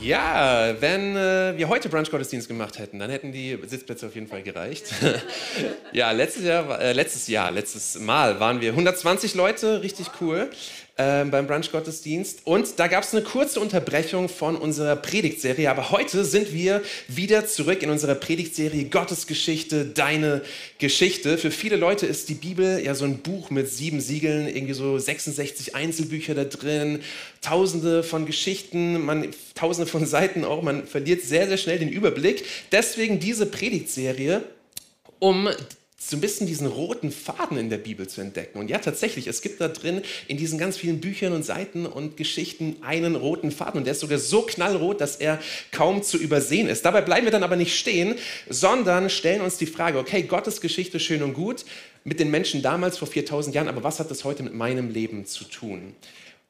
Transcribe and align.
Ja, 0.00 0.74
wenn 0.80 1.16
äh, 1.16 1.56
wir 1.56 1.68
heute 1.68 1.88
Brunch-Gottesdienst 1.88 2.46
gemacht 2.46 2.78
hätten, 2.78 2.98
dann 2.98 3.10
hätten 3.10 3.32
die 3.32 3.58
Sitzplätze 3.66 4.06
auf 4.06 4.14
jeden 4.14 4.28
Fall 4.28 4.42
gereicht. 4.42 4.92
ja, 5.92 6.12
letztes 6.12 6.44
Jahr, 6.44 6.80
äh, 6.80 6.92
letztes 6.92 7.26
Jahr, 7.26 7.50
letztes 7.50 7.98
Mal 7.98 8.38
waren 8.38 8.60
wir 8.60 8.70
120 8.70 9.34
Leute, 9.34 9.82
richtig 9.82 10.08
cool 10.20 10.50
äh, 10.98 11.24
beim 11.24 11.46
Brunch-Gottesdienst. 11.46 12.40
Und 12.44 12.78
da 12.78 12.88
gab 12.88 13.04
es 13.04 13.14
eine 13.14 13.22
kurze 13.22 13.60
Unterbrechung 13.60 14.28
von 14.28 14.56
unserer 14.56 14.96
Predigtserie. 14.96 15.70
Aber 15.70 15.90
heute 15.90 16.24
sind 16.24 16.52
wir 16.52 16.82
wieder 17.06 17.46
zurück 17.46 17.82
in 17.82 17.90
unserer 17.90 18.16
Predigtserie 18.16 18.84
Gottes 18.84 19.26
Geschichte, 19.26 19.86
deine 19.86 20.42
Geschichte. 20.78 21.38
Für 21.38 21.50
viele 21.50 21.76
Leute 21.76 22.06
ist 22.06 22.28
die 22.28 22.34
Bibel 22.34 22.84
ja 22.84 22.94
so 22.94 23.04
ein 23.04 23.18
Buch 23.18 23.50
mit 23.50 23.70
sieben 23.70 24.00
Siegeln, 24.00 24.48
irgendwie 24.48 24.74
so 24.74 24.98
66 24.98 25.74
Einzelbücher 25.74 26.34
da 26.34 26.44
drin, 26.44 27.00
tausende 27.40 28.02
von 28.02 28.26
Geschichten, 28.26 29.04
man, 29.04 29.28
tausende 29.54 29.88
von 29.88 30.04
Seiten 30.04 30.44
auch. 30.44 30.62
Man 30.62 30.86
verliert 30.86 31.22
sehr, 31.22 31.46
sehr 31.46 31.56
schnell 31.56 31.78
den 31.78 31.88
Überblick. 31.88 32.44
Deswegen 32.72 33.20
diese 33.20 33.46
Predigtserie 33.46 34.42
um 35.20 35.48
so 36.00 36.16
ein 36.16 36.20
bisschen 36.20 36.46
diesen 36.46 36.68
roten 36.68 37.10
Faden 37.10 37.58
in 37.58 37.70
der 37.70 37.78
Bibel 37.78 38.06
zu 38.06 38.20
entdecken. 38.20 38.60
Und 38.60 38.70
ja, 38.70 38.78
tatsächlich, 38.78 39.26
es 39.26 39.42
gibt 39.42 39.60
da 39.60 39.66
drin 39.66 40.02
in 40.28 40.36
diesen 40.36 40.56
ganz 40.56 40.76
vielen 40.76 41.00
Büchern 41.00 41.32
und 41.32 41.44
Seiten 41.44 41.86
und 41.86 42.16
Geschichten 42.16 42.76
einen 42.82 43.16
roten 43.16 43.50
Faden. 43.50 43.78
Und 43.78 43.84
der 43.84 43.92
ist 43.92 44.00
sogar 44.00 44.18
so 44.18 44.42
knallrot, 44.42 45.00
dass 45.00 45.16
er 45.16 45.40
kaum 45.72 46.04
zu 46.04 46.16
übersehen 46.16 46.68
ist. 46.68 46.84
Dabei 46.84 47.00
bleiben 47.00 47.26
wir 47.26 47.32
dann 47.32 47.42
aber 47.42 47.56
nicht 47.56 47.76
stehen, 47.76 48.14
sondern 48.48 49.10
stellen 49.10 49.40
uns 49.40 49.58
die 49.58 49.66
Frage, 49.66 49.98
okay, 49.98 50.22
Gottes 50.22 50.60
Geschichte 50.60 51.00
schön 51.00 51.22
und 51.22 51.34
gut 51.34 51.64
mit 52.04 52.20
den 52.20 52.30
Menschen 52.30 52.62
damals 52.62 52.96
vor 52.96 53.08
4000 53.08 53.54
Jahren, 53.56 53.68
aber 53.68 53.82
was 53.82 53.98
hat 53.98 54.10
das 54.10 54.24
heute 54.24 54.44
mit 54.44 54.54
meinem 54.54 54.90
Leben 54.90 55.26
zu 55.26 55.44
tun? 55.44 55.96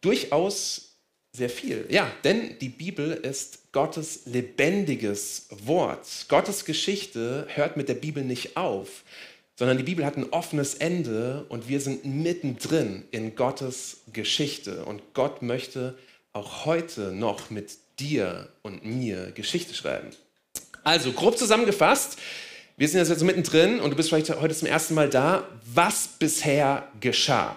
Durchaus 0.03 0.89
sehr 1.33 1.51
viel. 1.51 1.87
Ja, 1.89 2.11
denn 2.23 2.59
die 2.61 2.69
Bibel 2.69 3.13
ist 3.13 3.73
Gottes 3.73 4.23
lebendiges 4.27 5.47
Wort. 5.65 6.27
Gottes 6.29 6.65
Geschichte 6.65 7.47
hört 7.49 7.77
mit 7.77 7.89
der 7.89 7.95
Bibel 7.95 8.25
nicht 8.25 8.57
auf 8.57 9.05
sondern 9.59 9.77
die 9.77 9.83
Bibel 9.83 10.07
hat 10.07 10.17
ein 10.17 10.31
offenes 10.31 10.75
Ende 10.75 11.45
und 11.49 11.69
wir 11.69 11.81
sind 11.81 12.05
mittendrin 12.05 13.03
in 13.11 13.35
Gottes 13.35 14.03
Geschichte. 14.13 14.85
Und 14.85 15.03
Gott 15.15 15.43
möchte 15.43 15.99
auch 16.33 16.65
heute 16.65 17.13
noch 17.13 17.51
mit 17.51 17.73
dir 17.99 18.51
und 18.63 18.85
mir 18.85 19.33
Geschichte 19.33 19.75
schreiben. 19.75 20.11
Also, 20.85 21.11
grob 21.11 21.37
zusammengefasst, 21.37 22.21
wir 22.77 22.87
sind 22.87 23.07
jetzt 23.07 23.23
mittendrin 23.25 23.81
und 23.81 23.91
du 23.91 23.97
bist 23.97 24.11
vielleicht 24.11 24.31
heute 24.41 24.55
zum 24.55 24.69
ersten 24.69 24.95
Mal 24.95 25.11
da. 25.11 25.49
Was 25.75 26.07
bisher 26.07 26.87
geschah? 27.01 27.57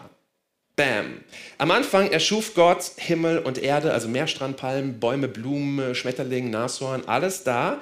Bam. 0.76 1.24
Am 1.60 1.70
Anfang 1.70 2.10
erschuf 2.10 2.56
Gott 2.56 2.84
Himmel 2.98 3.38
und 3.38 3.60
Erde, 3.60 3.94
also 3.94 4.08
Meerstrandpalmen, 4.08 5.00
Bäume, 5.00 5.28
Blumen, 5.28 5.94
Schmetterlinge, 5.94 6.50
Nashorn, 6.50 7.04
alles 7.06 7.44
da. 7.44 7.80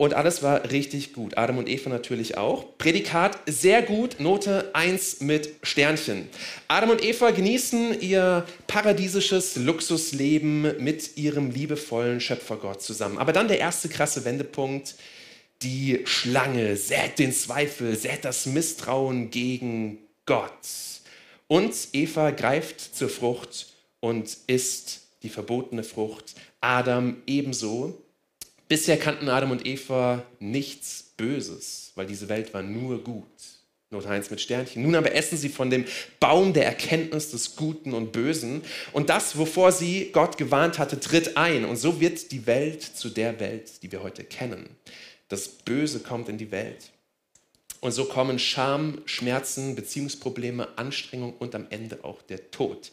Und 0.00 0.14
alles 0.14 0.42
war 0.42 0.70
richtig 0.70 1.12
gut. 1.12 1.36
Adam 1.36 1.58
und 1.58 1.68
Eva 1.68 1.90
natürlich 1.90 2.38
auch. 2.38 2.78
Prädikat 2.78 3.38
sehr 3.44 3.82
gut, 3.82 4.18
Note 4.18 4.70
1 4.72 5.20
mit 5.20 5.50
Sternchen. 5.62 6.26
Adam 6.68 6.88
und 6.88 7.04
Eva 7.04 7.32
genießen 7.32 8.00
ihr 8.00 8.46
paradiesisches 8.66 9.56
Luxusleben 9.56 10.82
mit 10.82 11.18
ihrem 11.18 11.50
liebevollen 11.50 12.18
Schöpfergott 12.18 12.80
zusammen. 12.80 13.18
Aber 13.18 13.34
dann 13.34 13.48
der 13.48 13.58
erste 13.58 13.90
krasse 13.90 14.24
Wendepunkt. 14.24 14.94
Die 15.60 16.00
Schlange 16.06 16.76
sät 16.76 17.18
den 17.18 17.34
Zweifel, 17.34 17.94
sät 17.94 18.24
das 18.24 18.46
Misstrauen 18.46 19.28
gegen 19.28 19.98
Gott. 20.24 20.66
Und 21.46 21.74
Eva 21.92 22.30
greift 22.30 22.80
zur 22.80 23.10
Frucht 23.10 23.74
und 24.00 24.34
isst 24.46 25.02
die 25.22 25.28
verbotene 25.28 25.82
Frucht. 25.82 26.36
Adam 26.62 27.18
ebenso. 27.26 28.02
Bisher 28.70 28.98
kannten 28.98 29.28
Adam 29.28 29.50
und 29.50 29.66
Eva 29.66 30.24
nichts 30.38 31.02
Böses, 31.16 31.90
weil 31.96 32.06
diese 32.06 32.28
Welt 32.28 32.54
war 32.54 32.62
nur 32.62 33.02
gut. 33.02 33.26
Not 33.90 34.06
1 34.06 34.30
mit 34.30 34.40
Sternchen. 34.40 34.82
Nun 34.84 34.94
aber 34.94 35.12
essen 35.12 35.36
sie 35.36 35.48
von 35.48 35.70
dem 35.70 35.86
Baum 36.20 36.52
der 36.52 36.66
Erkenntnis 36.66 37.32
des 37.32 37.56
Guten 37.56 37.92
und 37.92 38.12
Bösen. 38.12 38.62
Und 38.92 39.10
das, 39.10 39.36
wovor 39.36 39.72
sie 39.72 40.10
Gott 40.12 40.38
gewarnt 40.38 40.78
hatte, 40.78 41.00
tritt 41.00 41.36
ein. 41.36 41.64
Und 41.64 41.78
so 41.78 42.00
wird 42.00 42.30
die 42.30 42.46
Welt 42.46 42.84
zu 42.84 43.08
der 43.08 43.40
Welt, 43.40 43.82
die 43.82 43.90
wir 43.90 44.04
heute 44.04 44.22
kennen. 44.22 44.68
Das 45.26 45.48
Böse 45.48 45.98
kommt 45.98 46.28
in 46.28 46.38
die 46.38 46.52
Welt. 46.52 46.92
Und 47.80 47.90
so 47.90 48.04
kommen 48.04 48.38
Scham, 48.38 49.02
Schmerzen, 49.04 49.74
Beziehungsprobleme, 49.74 50.78
Anstrengung 50.78 51.34
und 51.40 51.56
am 51.56 51.66
Ende 51.70 52.04
auch 52.04 52.22
der 52.22 52.52
Tod 52.52 52.92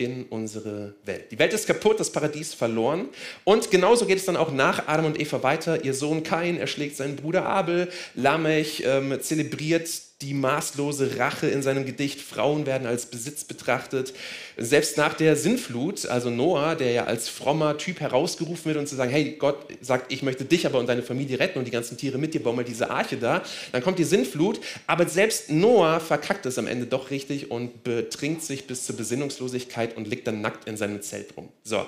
in 0.00 0.24
unsere 0.24 0.94
Welt. 1.04 1.30
Die 1.30 1.38
Welt 1.38 1.52
ist 1.52 1.66
kaputt, 1.66 2.00
das 2.00 2.10
Paradies 2.10 2.54
verloren. 2.54 3.10
Und 3.44 3.70
genauso 3.70 4.06
geht 4.06 4.16
es 4.16 4.24
dann 4.24 4.36
auch 4.36 4.50
nach 4.50 4.88
Adam 4.88 5.04
und 5.04 5.20
Eva 5.20 5.42
weiter. 5.42 5.84
Ihr 5.84 5.92
Sohn 5.92 6.22
Kain 6.22 6.56
erschlägt 6.56 6.96
seinen 6.96 7.16
Bruder 7.16 7.44
Abel. 7.44 7.88
Lamech 8.14 8.82
ähm, 8.86 9.20
zelebriert 9.20 9.88
die 10.22 10.34
maßlose 10.34 11.18
Rache 11.18 11.46
in 11.46 11.62
seinem 11.62 11.86
Gedicht. 11.86 12.20
Frauen 12.20 12.66
werden 12.66 12.86
als 12.86 13.06
Besitz 13.06 13.44
betrachtet. 13.44 14.12
Selbst 14.58 14.98
nach 14.98 15.14
der 15.14 15.34
Sinnflut, 15.34 16.04
also 16.06 16.28
Noah, 16.28 16.74
der 16.74 16.92
ja 16.92 17.04
als 17.04 17.30
frommer 17.30 17.78
Typ 17.78 18.00
herausgerufen 18.00 18.66
wird 18.66 18.76
und 18.76 18.86
zu 18.86 18.96
sagen, 18.96 19.10
hey, 19.10 19.36
Gott 19.38 19.66
sagt, 19.80 20.12
ich 20.12 20.22
möchte 20.22 20.44
dich 20.44 20.66
aber 20.66 20.78
und 20.78 20.88
deine 20.88 21.02
Familie 21.02 21.38
retten 21.38 21.58
und 21.58 21.64
die 21.64 21.70
ganzen 21.70 21.96
Tiere 21.96 22.18
mit 22.18 22.34
dir, 22.34 22.42
bau 22.42 22.52
mal 22.52 22.64
diese 22.64 22.90
Arche 22.90 23.16
da. 23.16 23.42
Dann 23.72 23.82
kommt 23.82 23.98
die 23.98 24.04
Sinnflut, 24.04 24.60
aber 24.86 25.08
selbst 25.08 25.50
Noah 25.50 26.00
verkackt 26.00 26.44
es 26.44 26.58
am 26.58 26.66
Ende 26.66 26.86
doch 26.86 27.10
richtig 27.10 27.50
und 27.50 27.82
betrinkt 27.82 28.42
sich 28.42 28.66
bis 28.66 28.84
zur 28.84 28.96
Besinnungslosigkeit 28.96 29.96
und 29.96 30.06
liegt 30.06 30.26
dann 30.26 30.42
nackt 30.42 30.68
in 30.68 30.76
seinem 30.76 31.00
Zelt 31.00 31.36
rum. 31.36 31.48
So. 31.64 31.86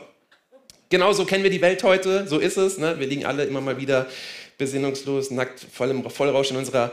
Genauso 0.88 1.24
kennen 1.24 1.42
wir 1.42 1.50
die 1.50 1.62
Welt 1.62 1.82
heute, 1.84 2.26
so 2.28 2.38
ist 2.38 2.58
es. 2.58 2.76
Ne? 2.76 2.98
Wir 2.98 3.06
liegen 3.06 3.24
alle 3.24 3.44
immer 3.44 3.62
mal 3.62 3.78
wieder 3.78 4.08
besinnungslos, 4.58 5.30
nackt, 5.30 5.66
voll 5.72 5.90
im 5.90 6.08
Vollrausch 6.08 6.50
in 6.50 6.56
unserer 6.56 6.92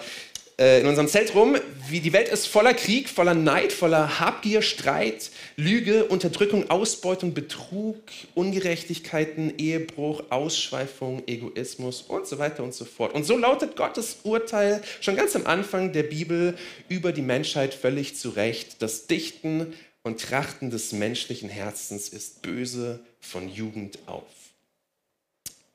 in 0.60 0.88
unserem 0.88 1.08
Zelt 1.08 1.36
rum, 1.36 1.56
wie 1.88 2.02
die 2.02 2.12
Welt 2.12 2.28
ist 2.28 2.46
voller 2.46 2.74
Krieg, 2.74 3.08
voller 3.08 3.34
Neid, 3.34 3.72
voller 3.72 4.20
Habgier, 4.20 4.62
Streit, 4.62 5.32
Lüge, 5.56 6.04
Unterdrückung, 6.04 6.70
Ausbeutung, 6.70 7.34
Betrug, 7.34 7.96
Ungerechtigkeiten, 8.36 9.54
Ehebruch, 9.58 10.24
Ausschweifung, 10.30 11.24
Egoismus 11.28 12.02
und 12.02 12.28
so 12.28 12.40
weiter 12.40 12.64
und 12.64 12.74
so 12.74 12.84
fort. 12.84 13.14
Und 13.14 13.24
so 13.24 13.38
lautet 13.38 13.78
Gottes 13.78 14.18
Urteil 14.24 14.82
schon 15.00 15.16
ganz 15.16 15.34
am 15.38 15.46
Anfang 15.46 15.94
der 15.94 16.04
Bibel 16.04 16.58
über 16.90 17.14
die 17.14 17.22
Menschheit 17.22 17.74
völlig 17.74 18.18
zu 18.18 18.28
Recht. 18.32 18.82
Das 18.82 19.08
Dichten 19.08 19.74
und 20.04 20.20
Trachten 20.20 20.72
des 20.72 20.92
menschlichen 20.92 21.48
Herzens 21.48 22.10
ist 22.10 22.42
böse 22.42 23.00
von 23.22 23.48
Jugend 23.48 23.98
auf. 24.08 24.26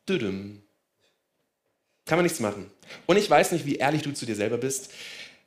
Düdüm. 0.06 0.60
Kann 2.06 2.18
man 2.18 2.24
nichts 2.24 2.40
machen. 2.40 2.70
Und 3.06 3.16
ich 3.16 3.28
weiß 3.28 3.52
nicht, 3.52 3.66
wie 3.66 3.76
ehrlich 3.76 4.02
du 4.02 4.12
zu 4.12 4.26
dir 4.26 4.36
selber 4.36 4.58
bist, 4.58 4.92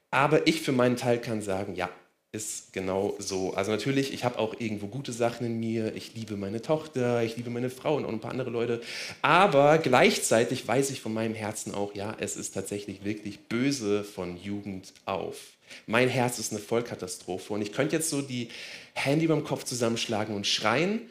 aber 0.09 0.47
ich 0.47 0.61
für 0.61 0.71
meinen 0.71 0.95
Teil 0.95 1.19
kann 1.19 1.41
sagen, 1.41 1.75
ja, 1.75 1.89
ist 2.31 2.73
genau 2.73 3.15
so. 3.19 3.53
Also 3.53 3.71
natürlich, 3.71 4.13
ich 4.13 4.23
habe 4.23 4.37
auch 4.37 4.59
irgendwo 4.59 4.87
gute 4.87 5.13
Sachen 5.13 5.45
in 5.45 5.59
mir. 5.59 5.95
Ich 5.95 6.13
liebe 6.13 6.35
meine 6.35 6.61
Tochter, 6.61 7.23
ich 7.23 7.37
liebe 7.37 7.49
meine 7.49 7.69
Frau 7.69 7.95
und 7.95 8.05
auch 8.05 8.09
ein 8.09 8.19
paar 8.19 8.31
andere 8.31 8.49
Leute. 8.49 8.81
Aber 9.21 9.77
gleichzeitig 9.77 10.67
weiß 10.67 10.91
ich 10.91 11.01
von 11.01 11.13
meinem 11.13 11.35
Herzen 11.35 11.73
auch, 11.73 11.95
ja, 11.95 12.15
es 12.19 12.35
ist 12.35 12.53
tatsächlich 12.53 13.05
wirklich 13.05 13.39
böse 13.47 14.03
von 14.03 14.37
Jugend 14.37 14.93
auf. 15.05 15.37
Mein 15.85 16.09
Herz 16.09 16.37
ist 16.39 16.51
eine 16.51 16.61
Vollkatastrophe 16.61 17.53
und 17.53 17.61
ich 17.61 17.71
könnte 17.71 17.95
jetzt 17.95 18.09
so 18.09 18.21
die 18.21 18.49
Hände 18.93 19.25
über 19.25 19.35
dem 19.35 19.43
Kopf 19.43 19.63
zusammenschlagen 19.63 20.35
und 20.35 20.47
schreien, 20.47 21.01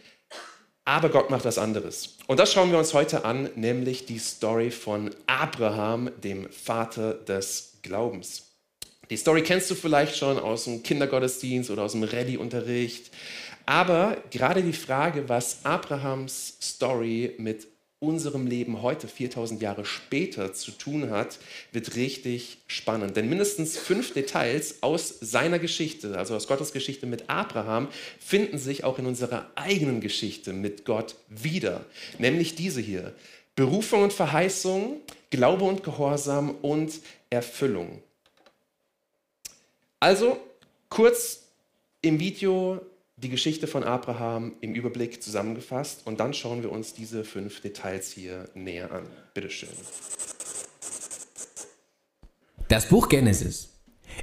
aber 0.84 1.08
Gott 1.08 1.30
macht 1.30 1.44
was 1.44 1.58
anderes. 1.58 2.15
Und 2.26 2.40
das 2.40 2.52
schauen 2.52 2.72
wir 2.72 2.78
uns 2.78 2.92
heute 2.92 3.24
an, 3.24 3.50
nämlich 3.54 4.04
die 4.06 4.18
Story 4.18 4.70
von 4.70 5.14
Abraham, 5.26 6.10
dem 6.22 6.50
Vater 6.50 7.14
des 7.14 7.74
Glaubens. 7.82 8.46
Die 9.10 9.16
Story 9.16 9.42
kennst 9.42 9.70
du 9.70 9.76
vielleicht 9.76 10.16
schon 10.16 10.38
aus 10.38 10.64
dem 10.64 10.82
Kindergottesdienst 10.82 11.70
oder 11.70 11.84
aus 11.84 11.92
dem 11.92 12.02
Rallye-Unterricht. 12.02 13.12
Aber 13.64 14.16
gerade 14.30 14.62
die 14.62 14.72
Frage, 14.72 15.28
was 15.28 15.64
Abrahams 15.64 16.56
Story 16.60 17.34
mit 17.38 17.68
unserem 18.06 18.46
Leben 18.46 18.82
heute, 18.82 19.08
4000 19.08 19.60
Jahre 19.60 19.84
später, 19.84 20.52
zu 20.52 20.70
tun 20.70 21.10
hat, 21.10 21.38
wird 21.72 21.96
richtig 21.96 22.58
spannend. 22.66 23.16
Denn 23.16 23.28
mindestens 23.28 23.76
fünf 23.76 24.12
Details 24.12 24.82
aus 24.82 25.14
seiner 25.20 25.58
Geschichte, 25.58 26.16
also 26.16 26.34
aus 26.34 26.46
Gottes 26.46 26.72
Geschichte 26.72 27.06
mit 27.06 27.28
Abraham, 27.28 27.88
finden 28.18 28.58
sich 28.58 28.84
auch 28.84 28.98
in 28.98 29.06
unserer 29.06 29.50
eigenen 29.54 30.00
Geschichte 30.00 30.52
mit 30.52 30.84
Gott 30.84 31.16
wieder. 31.28 31.84
Nämlich 32.18 32.54
diese 32.54 32.80
hier. 32.80 33.14
Berufung 33.54 34.02
und 34.04 34.12
Verheißung, 34.12 35.00
Glaube 35.30 35.64
und 35.64 35.82
Gehorsam 35.82 36.54
und 36.62 37.00
Erfüllung. 37.30 38.02
Also 39.98 40.38
kurz 40.88 41.44
im 42.02 42.20
Video 42.20 42.80
die 43.18 43.30
Geschichte 43.30 43.66
von 43.66 43.82
Abraham 43.82 44.52
im 44.60 44.74
Überblick 44.74 45.22
zusammengefasst 45.22 46.06
und 46.06 46.20
dann 46.20 46.34
schauen 46.34 46.62
wir 46.62 46.70
uns 46.70 46.92
diese 46.92 47.24
fünf 47.24 47.62
Details 47.62 48.12
hier 48.12 48.50
näher 48.54 48.92
an. 48.92 49.04
Bitte 49.32 49.48
schön. 49.48 49.70
Das 52.68 52.88
Buch 52.88 53.08
Genesis. 53.08 53.72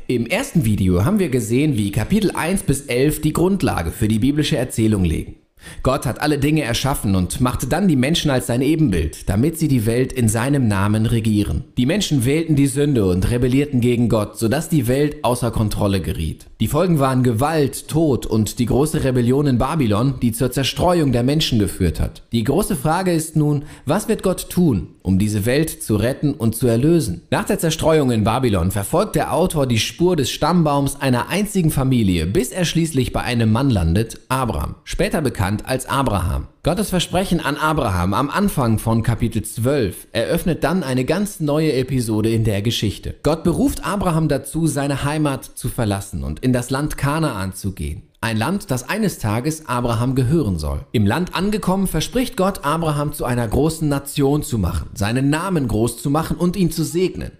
Im 0.05 0.27
ersten 0.27 0.63
Video 0.63 1.05
haben 1.05 1.17
wir 1.17 1.29
gesehen, 1.29 1.75
wie 1.75 1.91
Kapitel 1.91 2.31
1 2.31 2.63
bis 2.63 2.81
11 2.81 3.21
die 3.21 3.33
Grundlage 3.33 3.91
für 3.91 4.07
die 4.07 4.19
biblische 4.19 4.57
Erzählung 4.57 5.05
legen. 5.05 5.42
Gott 5.81 6.05
hat 6.05 6.21
alle 6.21 6.37
Dinge 6.37 6.63
erschaffen 6.63 7.15
und 7.15 7.41
machte 7.41 7.67
dann 7.67 7.87
die 7.87 7.95
Menschen 7.95 8.31
als 8.31 8.47
sein 8.47 8.61
Ebenbild, 8.61 9.29
damit 9.29 9.57
sie 9.57 9.67
die 9.67 9.85
Welt 9.85 10.13
in 10.13 10.29
seinem 10.29 10.67
Namen 10.67 11.05
regieren. 11.05 11.63
Die 11.77 11.85
Menschen 11.85 12.25
wählten 12.25 12.55
die 12.55 12.67
Sünde 12.67 13.05
und 13.05 13.29
rebellierten 13.29 13.81
gegen 13.81 14.09
Gott, 14.09 14.37
sodass 14.37 14.69
die 14.69 14.87
Welt 14.87 15.23
außer 15.23 15.51
Kontrolle 15.51 16.01
geriet. 16.01 16.45
Die 16.59 16.67
Folgen 16.67 16.99
waren 16.99 17.23
Gewalt, 17.23 17.87
Tod 17.87 18.25
und 18.25 18.59
die 18.59 18.65
große 18.65 19.03
Rebellion 19.03 19.47
in 19.47 19.57
Babylon, 19.57 20.15
die 20.21 20.31
zur 20.31 20.51
Zerstreuung 20.51 21.11
der 21.11 21.23
Menschen 21.23 21.59
geführt 21.59 21.99
hat. 21.99 22.23
Die 22.31 22.43
große 22.43 22.75
Frage 22.75 23.11
ist 23.13 23.35
nun, 23.35 23.63
was 23.85 24.07
wird 24.07 24.23
Gott 24.23 24.49
tun, 24.49 24.87
um 25.01 25.19
diese 25.19 25.45
Welt 25.45 25.83
zu 25.83 25.95
retten 25.95 26.33
und 26.33 26.55
zu 26.55 26.67
erlösen? 26.67 27.23
Nach 27.31 27.43
der 27.43 27.59
Zerstreuung 27.59 28.11
in 28.11 28.23
Babylon 28.23 28.71
verfolgt 28.71 29.15
der 29.15 29.33
Autor 29.33 29.67
die 29.67 29.79
Spur 29.79 30.15
des 30.15 30.31
Stammbaums 30.31 31.01
einer 31.01 31.29
einzigen 31.29 31.69
Familie, 31.69 32.25
bis 32.25 32.51
er 32.51 32.65
schließlich 32.65 33.11
bei 33.13 33.21
einem 33.21 33.51
Mann 33.51 33.69
landet, 33.69 34.21
Abraham, 34.29 34.75
später 34.83 35.21
bekannt 35.21 35.52
als 35.61 35.85
Abraham. 35.85 36.47
Gottes 36.63 36.89
Versprechen 36.89 37.39
an 37.39 37.57
Abraham 37.57 38.13
am 38.13 38.29
Anfang 38.29 38.79
von 38.79 39.03
Kapitel 39.03 39.43
12 39.43 40.07
eröffnet 40.11 40.63
dann 40.63 40.83
eine 40.83 41.05
ganz 41.05 41.39
neue 41.39 41.73
Episode 41.73 42.31
in 42.31 42.43
der 42.43 42.61
Geschichte. 42.61 43.15
Gott 43.23 43.43
beruft 43.43 43.85
Abraham 43.85 44.27
dazu, 44.27 44.67
seine 44.67 45.03
Heimat 45.03 45.43
zu 45.43 45.69
verlassen 45.69 46.23
und 46.23 46.39
in 46.39 46.53
das 46.53 46.69
Land 46.69 46.97
Kanaan 46.97 47.53
zu 47.53 47.73
gehen. 47.73 48.03
Ein 48.21 48.37
Land, 48.37 48.71
das 48.71 48.87
eines 48.87 49.19
Tages 49.19 49.67
Abraham 49.67 50.15
gehören 50.15 50.57
soll. 50.57 50.85
Im 50.93 51.05
Land 51.05 51.35
angekommen 51.35 51.87
verspricht 51.87 52.37
Gott 52.37 52.63
Abraham 52.63 53.11
zu 53.11 53.25
einer 53.25 53.45
großen 53.45 53.89
Nation 53.89 54.43
zu 54.43 54.57
machen, 54.57 54.89
seinen 54.93 55.29
Namen 55.29 55.67
groß 55.67 56.01
zu 56.01 56.09
machen 56.09 56.37
und 56.37 56.55
ihn 56.55 56.71
zu 56.71 56.85
segnen. 56.85 57.33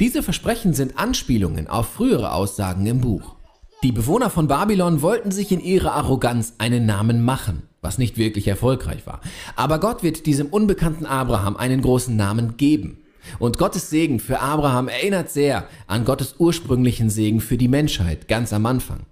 Diese 0.00 0.22
Versprechen 0.22 0.74
sind 0.74 0.98
Anspielungen 0.98 1.68
auf 1.68 1.88
frühere 1.88 2.32
Aussagen 2.32 2.84
im 2.86 3.00
Buch. 3.00 3.35
Die 3.82 3.92
Bewohner 3.92 4.30
von 4.30 4.48
Babylon 4.48 5.02
wollten 5.02 5.30
sich 5.30 5.52
in 5.52 5.60
ihrer 5.60 5.92
Arroganz 5.92 6.54
einen 6.58 6.86
Namen 6.86 7.22
machen 7.22 7.62
was 7.86 7.98
nicht 7.98 8.18
wirklich 8.18 8.48
erfolgreich 8.48 9.06
war. 9.06 9.20
Aber 9.54 9.78
Gott 9.78 10.02
wird 10.02 10.26
diesem 10.26 10.48
unbekannten 10.48 11.06
Abraham 11.06 11.56
einen 11.56 11.80
großen 11.80 12.16
Namen 12.16 12.56
geben. 12.56 12.98
Und 13.38 13.58
Gottes 13.58 13.90
Segen 13.90 14.18
für 14.18 14.40
Abraham 14.40 14.88
erinnert 14.88 15.30
sehr 15.30 15.68
an 15.86 16.04
Gottes 16.04 16.34
ursprünglichen 16.38 17.10
Segen 17.10 17.40
für 17.40 17.56
die 17.56 17.68
Menschheit 17.68 18.26
ganz 18.26 18.52
am 18.52 18.66
Anfang. 18.66 19.06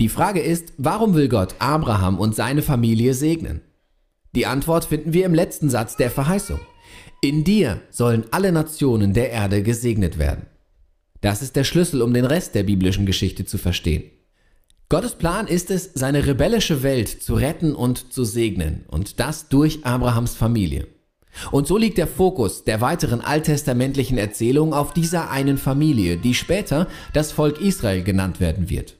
Die 0.00 0.08
Frage 0.08 0.40
ist, 0.40 0.72
warum 0.78 1.14
will 1.14 1.28
Gott 1.28 1.54
Abraham 1.58 2.18
und 2.18 2.34
seine 2.34 2.62
Familie 2.62 3.12
segnen? 3.12 3.60
Die 4.34 4.46
Antwort 4.46 4.86
finden 4.86 5.12
wir 5.12 5.26
im 5.26 5.34
letzten 5.34 5.68
Satz 5.68 5.96
der 5.96 6.10
Verheißung. 6.10 6.60
In 7.20 7.44
dir 7.44 7.82
sollen 7.90 8.24
alle 8.30 8.50
Nationen 8.50 9.12
der 9.12 9.30
Erde 9.30 9.62
gesegnet 9.62 10.18
werden. 10.18 10.46
Das 11.20 11.42
ist 11.42 11.56
der 11.56 11.64
Schlüssel, 11.64 12.02
um 12.02 12.12
den 12.12 12.24
Rest 12.24 12.54
der 12.54 12.62
biblischen 12.62 13.06
Geschichte 13.06 13.44
zu 13.44 13.58
verstehen. 13.58 14.04
Gottes 14.88 15.16
Plan 15.16 15.48
ist 15.48 15.70
es, 15.70 15.90
seine 15.94 16.26
rebellische 16.26 16.82
Welt 16.82 17.08
zu 17.08 17.34
retten 17.34 17.74
und 17.74 18.12
zu 18.12 18.24
segnen, 18.24 18.84
und 18.88 19.18
das 19.18 19.48
durch 19.48 19.84
Abrahams 19.84 20.34
Familie. 20.34 20.86
Und 21.50 21.66
so 21.66 21.76
liegt 21.76 21.98
der 21.98 22.06
Fokus 22.06 22.64
der 22.64 22.80
weiteren 22.80 23.20
alttestamentlichen 23.20 24.16
Erzählung 24.16 24.72
auf 24.72 24.92
dieser 24.92 25.30
einen 25.30 25.58
Familie, 25.58 26.16
die 26.16 26.34
später 26.34 26.86
das 27.12 27.32
Volk 27.32 27.60
Israel 27.60 28.02
genannt 28.02 28.40
werden 28.40 28.70
wird. 28.70 28.96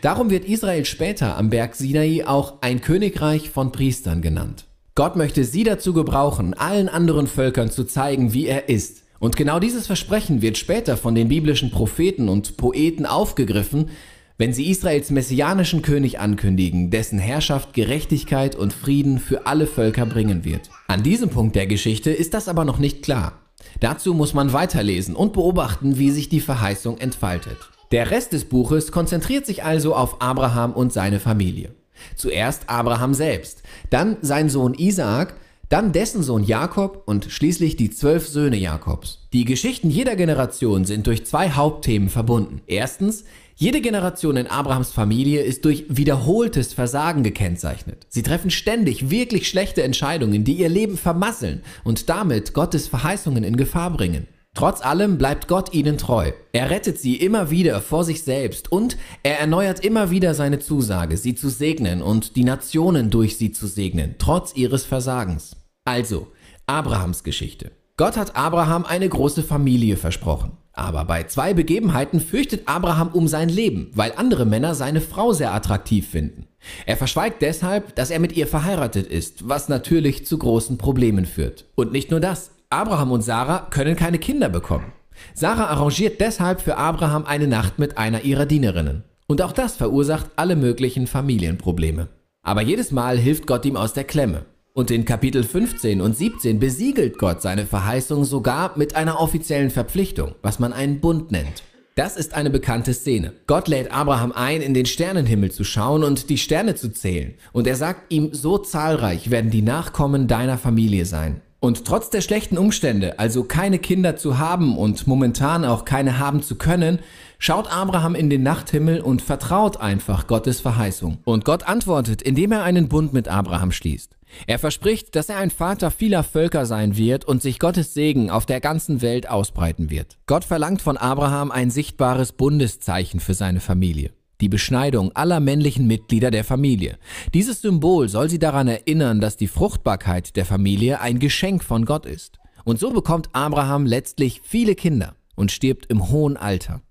Darum 0.00 0.30
wird 0.30 0.46
Israel 0.46 0.84
später 0.84 1.36
am 1.36 1.50
Berg 1.50 1.74
Sinai 1.74 2.26
auch 2.26 2.62
ein 2.62 2.80
Königreich 2.80 3.50
von 3.50 3.72
Priestern 3.72 4.22
genannt. 4.22 4.64
Gott 4.94 5.16
möchte 5.16 5.44
sie 5.44 5.64
dazu 5.64 5.92
gebrauchen, 5.92 6.54
allen 6.54 6.88
anderen 6.88 7.26
Völkern 7.26 7.70
zu 7.70 7.84
zeigen, 7.84 8.32
wie 8.32 8.46
er 8.46 8.70
ist. 8.70 9.02
Und 9.18 9.36
genau 9.36 9.58
dieses 9.58 9.86
Versprechen 9.86 10.42
wird 10.42 10.58
später 10.58 10.96
von 10.96 11.14
den 11.14 11.28
biblischen 11.28 11.70
Propheten 11.70 12.28
und 12.28 12.56
Poeten 12.56 13.06
aufgegriffen, 13.06 13.90
wenn 14.38 14.52
sie 14.52 14.70
Israels 14.70 15.10
messianischen 15.10 15.80
König 15.80 16.20
ankündigen, 16.20 16.90
dessen 16.90 17.18
Herrschaft 17.18 17.72
Gerechtigkeit 17.72 18.54
und 18.54 18.72
Frieden 18.72 19.18
für 19.18 19.46
alle 19.46 19.66
Völker 19.66 20.04
bringen 20.04 20.44
wird. 20.44 20.68
An 20.88 21.02
diesem 21.02 21.30
Punkt 21.30 21.56
der 21.56 21.66
Geschichte 21.66 22.10
ist 22.10 22.34
das 22.34 22.48
aber 22.48 22.64
noch 22.64 22.78
nicht 22.78 23.02
klar. 23.02 23.40
Dazu 23.80 24.12
muss 24.12 24.34
man 24.34 24.52
weiterlesen 24.52 25.16
und 25.16 25.32
beobachten, 25.32 25.98
wie 25.98 26.10
sich 26.10 26.28
die 26.28 26.40
Verheißung 26.40 26.98
entfaltet. 26.98 27.56
Der 27.92 28.10
Rest 28.10 28.32
des 28.32 28.44
Buches 28.46 28.92
konzentriert 28.92 29.46
sich 29.46 29.64
also 29.64 29.94
auf 29.94 30.20
Abraham 30.20 30.72
und 30.72 30.92
seine 30.92 31.20
Familie. 31.20 31.74
Zuerst 32.14 32.68
Abraham 32.68 33.14
selbst, 33.14 33.62
dann 33.90 34.18
sein 34.20 34.50
Sohn 34.50 34.74
Isaak, 34.74 35.34
dann 35.68 35.92
dessen 35.92 36.22
Sohn 36.22 36.44
Jakob 36.44 37.02
und 37.06 37.26
schließlich 37.30 37.76
die 37.76 37.90
zwölf 37.90 38.28
Söhne 38.28 38.56
Jakobs. 38.56 39.26
Die 39.32 39.44
Geschichten 39.44 39.90
jeder 39.90 40.16
Generation 40.16 40.84
sind 40.84 41.06
durch 41.06 41.26
zwei 41.26 41.50
Hauptthemen 41.50 42.08
verbunden. 42.08 42.60
Erstens 42.66 43.24
jede 43.58 43.80
Generation 43.80 44.36
in 44.36 44.48
Abrahams 44.48 44.92
Familie 44.92 45.40
ist 45.42 45.64
durch 45.64 45.86
wiederholtes 45.88 46.74
Versagen 46.74 47.22
gekennzeichnet. 47.22 48.06
Sie 48.08 48.22
treffen 48.22 48.50
ständig 48.50 49.08
wirklich 49.08 49.48
schlechte 49.48 49.82
Entscheidungen, 49.82 50.44
die 50.44 50.54
ihr 50.54 50.68
Leben 50.68 50.98
vermasseln 50.98 51.62
und 51.82 52.10
damit 52.10 52.52
Gottes 52.52 52.86
Verheißungen 52.86 53.44
in 53.44 53.56
Gefahr 53.56 53.90
bringen. 53.90 54.26
Trotz 54.56 54.80
allem 54.80 55.18
bleibt 55.18 55.48
Gott 55.48 55.74
ihnen 55.74 55.98
treu. 55.98 56.32
Er 56.52 56.70
rettet 56.70 56.98
sie 56.98 57.16
immer 57.16 57.50
wieder 57.50 57.82
vor 57.82 58.04
sich 58.04 58.22
selbst 58.22 58.72
und 58.72 58.96
er 59.22 59.38
erneuert 59.38 59.80
immer 59.80 60.10
wieder 60.10 60.32
seine 60.32 60.60
Zusage, 60.60 61.18
sie 61.18 61.34
zu 61.34 61.50
segnen 61.50 62.00
und 62.00 62.36
die 62.36 62.44
Nationen 62.44 63.10
durch 63.10 63.36
sie 63.36 63.52
zu 63.52 63.66
segnen, 63.66 64.14
trotz 64.16 64.56
ihres 64.56 64.86
Versagens. 64.86 65.56
Also, 65.84 66.28
Abrahams 66.64 67.22
Geschichte. 67.22 67.70
Gott 67.98 68.16
hat 68.16 68.34
Abraham 68.34 68.86
eine 68.86 69.08
große 69.10 69.42
Familie 69.42 69.98
versprochen. 69.98 70.52
Aber 70.72 71.04
bei 71.04 71.24
zwei 71.24 71.52
Begebenheiten 71.52 72.20
fürchtet 72.20 72.62
Abraham 72.66 73.08
um 73.08 73.28
sein 73.28 73.50
Leben, 73.50 73.90
weil 73.92 74.14
andere 74.16 74.46
Männer 74.46 74.74
seine 74.74 75.02
Frau 75.02 75.34
sehr 75.34 75.52
attraktiv 75.52 76.08
finden. 76.08 76.46
Er 76.86 76.96
verschweigt 76.96 77.42
deshalb, 77.42 77.94
dass 77.94 78.10
er 78.10 78.20
mit 78.20 78.34
ihr 78.34 78.46
verheiratet 78.46 79.06
ist, 79.06 79.48
was 79.48 79.68
natürlich 79.68 80.24
zu 80.24 80.38
großen 80.38 80.78
Problemen 80.78 81.26
führt. 81.26 81.66
Und 81.74 81.92
nicht 81.92 82.10
nur 82.10 82.20
das, 82.20 82.50
Abraham 82.70 83.12
und 83.12 83.22
Sarah 83.22 83.68
können 83.70 83.94
keine 83.94 84.18
Kinder 84.18 84.48
bekommen. 84.48 84.92
Sarah 85.34 85.66
arrangiert 85.66 86.20
deshalb 86.20 86.60
für 86.60 86.76
Abraham 86.76 87.24
eine 87.24 87.46
Nacht 87.46 87.78
mit 87.78 87.96
einer 87.96 88.22
ihrer 88.22 88.44
Dienerinnen. 88.44 89.04
Und 89.28 89.40
auch 89.40 89.52
das 89.52 89.76
verursacht 89.76 90.30
alle 90.36 90.56
möglichen 90.56 91.06
Familienprobleme. 91.06 92.08
Aber 92.42 92.62
jedes 92.62 92.90
Mal 92.90 93.18
hilft 93.18 93.46
Gott 93.46 93.64
ihm 93.66 93.76
aus 93.76 93.92
der 93.92 94.04
Klemme. 94.04 94.46
Und 94.72 94.90
in 94.90 95.04
Kapitel 95.04 95.42
15 95.42 96.00
und 96.00 96.16
17 96.16 96.58
besiegelt 96.58 97.18
Gott 97.18 97.40
seine 97.40 97.66
Verheißung 97.66 98.24
sogar 98.24 98.76
mit 98.76 98.94
einer 98.94 99.20
offiziellen 99.20 99.70
Verpflichtung, 99.70 100.34
was 100.42 100.58
man 100.58 100.72
einen 100.72 101.00
Bund 101.00 101.30
nennt. 101.30 101.62
Das 101.94 102.16
ist 102.16 102.34
eine 102.34 102.50
bekannte 102.50 102.92
Szene. 102.92 103.32
Gott 103.46 103.68
lädt 103.68 103.90
Abraham 103.90 104.32
ein, 104.32 104.60
in 104.60 104.74
den 104.74 104.84
Sternenhimmel 104.84 105.50
zu 105.50 105.64
schauen 105.64 106.04
und 106.04 106.28
die 106.28 106.36
Sterne 106.36 106.74
zu 106.74 106.92
zählen. 106.92 107.34
Und 107.52 107.66
er 107.66 107.76
sagt 107.76 108.12
ihm, 108.12 108.34
so 108.34 108.58
zahlreich 108.58 109.30
werden 109.30 109.50
die 109.50 109.62
Nachkommen 109.62 110.28
deiner 110.28 110.58
Familie 110.58 111.06
sein. 111.06 111.40
Und 111.60 111.84
trotz 111.84 112.10
der 112.10 112.20
schlechten 112.20 112.58
Umstände, 112.58 113.18
also 113.18 113.44
keine 113.44 113.78
Kinder 113.78 114.16
zu 114.16 114.38
haben 114.38 114.76
und 114.76 115.06
momentan 115.06 115.64
auch 115.64 115.84
keine 115.84 116.18
haben 116.18 116.42
zu 116.42 116.56
können, 116.56 116.98
schaut 117.38 117.72
Abraham 117.72 118.14
in 118.14 118.30
den 118.30 118.42
Nachthimmel 118.42 119.00
und 119.00 119.22
vertraut 119.22 119.78
einfach 119.78 120.26
Gottes 120.26 120.60
Verheißung. 120.60 121.18
Und 121.24 121.44
Gott 121.44 121.66
antwortet, 121.66 122.22
indem 122.22 122.52
er 122.52 122.62
einen 122.62 122.88
Bund 122.88 123.12
mit 123.12 123.28
Abraham 123.28 123.72
schließt. 123.72 124.16
Er 124.46 124.58
verspricht, 124.58 125.14
dass 125.16 125.28
er 125.28 125.38
ein 125.38 125.50
Vater 125.50 125.90
vieler 125.90 126.22
Völker 126.22 126.66
sein 126.66 126.96
wird 126.96 127.24
und 127.24 127.42
sich 127.42 127.58
Gottes 127.58 127.94
Segen 127.94 128.30
auf 128.30 128.44
der 128.44 128.60
ganzen 128.60 129.00
Welt 129.00 129.28
ausbreiten 129.28 129.88
wird. 129.88 130.18
Gott 130.26 130.44
verlangt 130.44 130.82
von 130.82 130.96
Abraham 130.96 131.50
ein 131.50 131.70
sichtbares 131.70 132.32
Bundeszeichen 132.32 133.20
für 133.20 133.34
seine 133.34 133.60
Familie. 133.60 134.10
Die 134.40 134.48
Beschneidung 134.48 135.12
aller 135.16 135.40
männlichen 135.40 135.86
Mitglieder 135.86 136.30
der 136.30 136.44
Familie. 136.44 136.98
Dieses 137.32 137.62
Symbol 137.62 138.08
soll 138.08 138.28
sie 138.28 138.38
daran 138.38 138.68
erinnern, 138.68 139.20
dass 139.20 139.36
die 139.36 139.48
Fruchtbarkeit 139.48 140.36
der 140.36 140.44
Familie 140.44 141.00
ein 141.00 141.18
Geschenk 141.18 141.64
von 141.64 141.84
Gott 141.84 142.04
ist. 142.04 142.38
Und 142.64 142.78
so 142.78 142.90
bekommt 142.90 143.30
Abraham 143.32 143.86
letztlich 143.86 144.42
viele 144.44 144.74
Kinder 144.74 145.16
und 145.36 145.52
stirbt 145.52 145.86
im 145.86 146.10
hohen 146.10 146.36
Alter. 146.36 146.82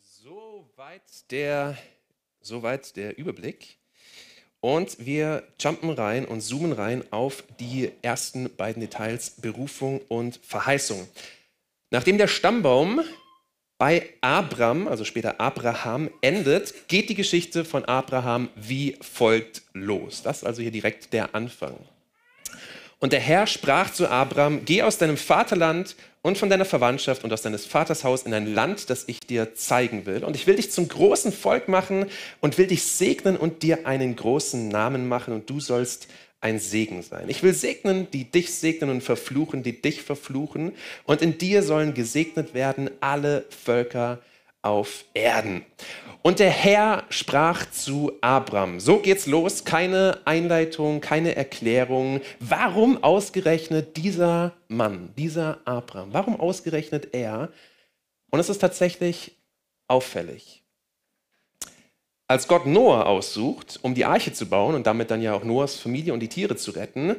Soweit 0.00 1.30
der, 1.30 1.76
soweit 2.40 2.96
der 2.96 3.18
Überblick. 3.18 3.78
Und 4.60 5.04
wir 5.04 5.44
jumpen 5.60 5.90
rein 5.90 6.24
und 6.24 6.40
zoomen 6.40 6.72
rein 6.72 7.04
auf 7.12 7.44
die 7.60 7.92
ersten 8.02 8.50
beiden 8.56 8.80
Details, 8.80 9.36
Berufung 9.40 10.00
und 10.08 10.40
Verheißung. 10.42 11.06
Nachdem 11.90 12.18
der 12.18 12.26
Stammbaum 12.26 13.00
bei 13.78 14.08
Abram, 14.20 14.88
also 14.88 15.04
später 15.04 15.40
Abraham, 15.40 16.10
endet, 16.20 16.88
geht 16.88 17.08
die 17.08 17.14
Geschichte 17.14 17.64
von 17.64 17.84
Abraham 17.84 18.48
wie 18.56 18.96
folgt 19.00 19.62
los. 19.72 20.22
Das 20.22 20.38
ist 20.38 20.44
also 20.44 20.60
hier 20.60 20.72
direkt 20.72 21.12
der 21.12 21.34
Anfang. 21.34 21.76
Und 23.00 23.12
der 23.12 23.20
Herr 23.20 23.46
sprach 23.46 23.92
zu 23.92 24.08
Abraham, 24.08 24.64
geh 24.64 24.82
aus 24.82 24.98
deinem 24.98 25.16
Vaterland 25.16 25.94
und 26.22 26.36
von 26.36 26.50
deiner 26.50 26.64
Verwandtschaft 26.64 27.22
und 27.22 27.32
aus 27.32 27.42
deines 27.42 27.64
Vaters 27.64 28.02
Haus 28.02 28.24
in 28.24 28.34
ein 28.34 28.52
Land, 28.52 28.90
das 28.90 29.04
ich 29.06 29.20
dir 29.20 29.54
zeigen 29.54 30.04
will. 30.04 30.24
Und 30.24 30.34
ich 30.34 30.48
will 30.48 30.56
dich 30.56 30.72
zum 30.72 30.88
großen 30.88 31.32
Volk 31.32 31.68
machen 31.68 32.06
und 32.40 32.58
will 32.58 32.66
dich 32.66 32.82
segnen 32.82 33.36
und 33.36 33.62
dir 33.62 33.86
einen 33.86 34.16
großen 34.16 34.68
Namen 34.68 35.06
machen 35.06 35.32
und 35.32 35.48
du 35.48 35.60
sollst 35.60 36.08
ein 36.40 36.58
Segen 36.58 37.02
sein. 37.02 37.28
Ich 37.28 37.42
will 37.42 37.52
segnen, 37.52 38.10
die 38.12 38.30
dich 38.30 38.54
segnen 38.54 38.90
und 38.90 39.02
verfluchen, 39.02 39.62
die 39.62 39.80
dich 39.82 40.02
verfluchen. 40.02 40.72
Und 41.04 41.22
in 41.22 41.38
dir 41.38 41.62
sollen 41.62 41.94
gesegnet 41.94 42.54
werden 42.54 42.90
alle 43.00 43.44
Völker 43.50 44.20
auf 44.62 45.04
Erden. 45.14 45.64
Und 46.22 46.40
der 46.40 46.50
Herr 46.50 47.04
sprach 47.10 47.70
zu 47.70 48.12
Abram. 48.20 48.80
So 48.80 48.98
geht's 48.98 49.26
los, 49.26 49.64
keine 49.64 50.20
Einleitung, 50.24 51.00
keine 51.00 51.36
Erklärung. 51.36 52.20
Warum 52.40 53.02
ausgerechnet 53.02 53.96
dieser 53.96 54.52
Mann, 54.68 55.10
dieser 55.16 55.60
Abram? 55.64 56.12
Warum 56.12 56.38
ausgerechnet 56.38 57.14
er? 57.14 57.50
Und 58.30 58.40
es 58.40 58.48
ist 58.48 58.58
tatsächlich 58.58 59.36
auffällig. 59.86 60.57
Als 62.30 62.46
Gott 62.46 62.66
Noah 62.66 63.06
aussucht, 63.06 63.78
um 63.80 63.94
die 63.94 64.04
Arche 64.04 64.34
zu 64.34 64.50
bauen 64.50 64.74
und 64.74 64.86
damit 64.86 65.10
dann 65.10 65.22
ja 65.22 65.32
auch 65.32 65.44
Noahs 65.44 65.76
Familie 65.76 66.12
und 66.12 66.20
die 66.20 66.28
Tiere 66.28 66.56
zu 66.56 66.72
retten, 66.72 67.16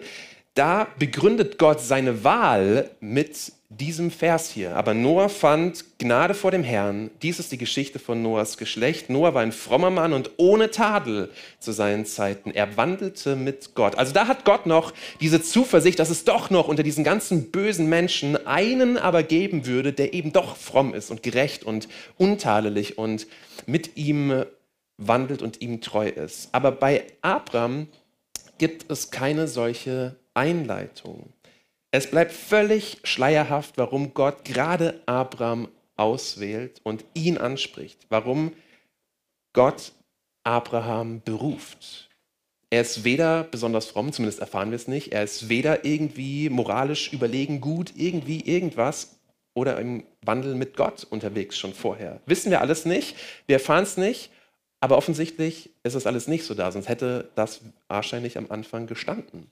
da 0.54 0.86
begründet 1.00 1.58
Gott 1.58 1.82
seine 1.82 2.24
Wahl 2.24 2.92
mit 3.00 3.54
diesem 3.70 4.12
Vers 4.12 4.52
hier. 4.52 4.76
Aber 4.76 4.94
Noah 4.94 5.30
fand 5.30 5.98
Gnade 5.98 6.36
vor 6.36 6.52
dem 6.52 6.64
Herrn. 6.64 7.10
Dies 7.24 7.40
ist 7.40 7.52
die 7.52 7.58
Geschichte 7.58 7.98
von 7.98 8.22
Noahs 8.22 8.58
Geschlecht. 8.58 9.10
Noah 9.10 9.34
war 9.34 9.42
ein 9.42 9.52
frommer 9.52 9.90
Mann 9.90 10.14
und 10.14 10.30
ohne 10.38 10.70
Tadel 10.70 11.32
zu 11.60 11.72
seinen 11.72 12.06
Zeiten. 12.06 12.52
Er 12.52 12.78
wandelte 12.78 13.36
mit 13.36 13.74
Gott. 13.74 13.96
Also 13.96 14.14
da 14.14 14.28
hat 14.28 14.46
Gott 14.46 14.68
noch 14.68 14.94
diese 15.22 15.42
Zuversicht, 15.42 15.98
dass 15.98 16.12
es 16.12 16.24
doch 16.24 16.52
noch 16.52 16.68
unter 16.68 16.84
diesen 16.84 17.04
ganzen 17.04 17.50
bösen 17.50 17.90
Menschen 17.90 18.46
einen 18.46 18.98
aber 18.98 19.24
geben 19.24 19.66
würde, 19.66 19.92
der 19.92 20.14
eben 20.14 20.34
doch 20.34 20.56
fromm 20.56 20.94
ist 20.94 21.10
und 21.10 21.24
gerecht 21.24 21.64
und 21.64 21.88
untadelig 22.18 23.00
und 23.00 23.26
mit 23.66 23.98
ihm 23.98 24.46
wandelt 25.00 25.42
und 25.42 25.62
ihm 25.62 25.82
treu 25.82 26.08
ist. 26.08 26.50
Aber 26.52 26.72
bei 26.72 27.08
Abraham 27.22 27.88
gibt 28.58 28.92
es 28.92 29.10
keine 29.10 29.48
solche 29.48 30.18
Einleitung. 30.34 31.34
Es 31.92 32.12
bleibt 32.12 32.32
völlig 32.32 33.00
schleierhaft, 33.04 33.78
warum 33.78 34.14
Gott 34.14 34.46
gerade 34.46 35.02
Abraham 35.08 35.70
auswählt 35.96 36.82
und 36.84 37.04
ihn 37.14 37.38
anspricht, 37.38 38.06
warum 38.10 38.54
Gott 39.54 39.94
Abraham 40.44 41.22
beruft. 41.24 42.10
Er 42.70 42.82
ist 42.82 43.04
weder 43.04 43.44
besonders 43.44 43.88
fromm, 43.88 44.14
zumindest 44.14 44.40
erfahren 44.40 44.70
wir 44.70 44.76
es 44.76 44.88
nicht, 44.88 45.12
er 45.12 45.24
ist 45.24 45.50
weder 45.50 45.86
irgendwie 45.86 46.50
moralisch 46.50 47.12
überlegen 47.12 47.62
gut, 47.62 47.94
irgendwie 47.96 48.42
irgendwas 48.42 49.20
oder 49.56 49.80
im 49.80 50.04
Wandel 50.22 50.54
mit 50.54 50.78
Gott 50.78 51.04
unterwegs 51.10 51.58
schon 51.58 51.74
vorher. 51.74 52.22
Wissen 52.28 52.52
wir 52.52 52.62
alles 52.62 52.86
nicht, 52.86 53.16
wir 53.48 53.56
erfahren 53.56 53.84
es 53.84 53.98
nicht, 53.98 54.30
aber 54.80 54.98
offensichtlich 54.98 55.72
ist 55.84 55.96
es 55.96 56.08
alles 56.08 56.28
nicht 56.28 56.46
so 56.46 56.54
da, 56.54 56.72
sonst 56.72 56.88
hätte 56.88 57.30
das 57.36 57.62
wahrscheinlich 57.88 58.38
am 58.38 58.48
Anfang 58.50 58.88
gestanden. 58.88 59.52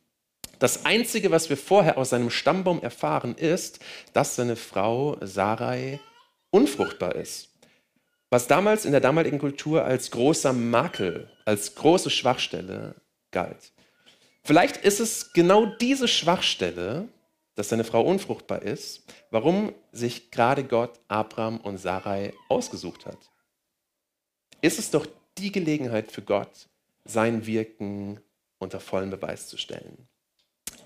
Das 0.59 0.85
Einzige, 0.85 1.29
was 1.29 1.49
wir 1.49 1.57
vorher 1.57 1.97
aus 1.97 2.09
seinem 2.09 2.29
Stammbaum 2.29 2.81
erfahren, 2.81 3.35
ist, 3.35 3.79
dass 4.13 4.35
seine 4.35 4.55
Frau 4.55 5.17
Sarai 5.21 5.99
unfruchtbar 6.49 7.15
ist. 7.15 7.49
Was 8.29 8.47
damals 8.47 8.85
in 8.85 8.91
der 8.91 9.01
damaligen 9.01 9.39
Kultur 9.39 9.85
als 9.85 10.11
großer 10.11 10.53
Makel, 10.53 11.29
als 11.45 11.75
große 11.75 12.09
Schwachstelle 12.09 12.95
galt. 13.31 13.71
Vielleicht 14.43 14.77
ist 14.77 14.99
es 14.99 15.33
genau 15.33 15.65
diese 15.65 16.07
Schwachstelle, 16.07 17.07
dass 17.55 17.69
seine 17.69 17.83
Frau 17.83 18.01
unfruchtbar 18.01 18.61
ist, 18.61 19.03
warum 19.29 19.73
sich 19.91 20.31
gerade 20.31 20.63
Gott 20.63 20.99
Abraham 21.07 21.59
und 21.59 21.77
Sarai 21.77 22.33
ausgesucht 22.49 23.05
hat. 23.05 23.17
Ist 24.61 24.79
es 24.79 24.91
doch 24.91 25.07
die 25.37 25.51
Gelegenheit 25.51 26.11
für 26.11 26.21
Gott, 26.21 26.67
sein 27.05 27.45
Wirken 27.45 28.19
unter 28.59 28.79
vollen 28.79 29.09
Beweis 29.09 29.47
zu 29.47 29.57
stellen 29.57 30.07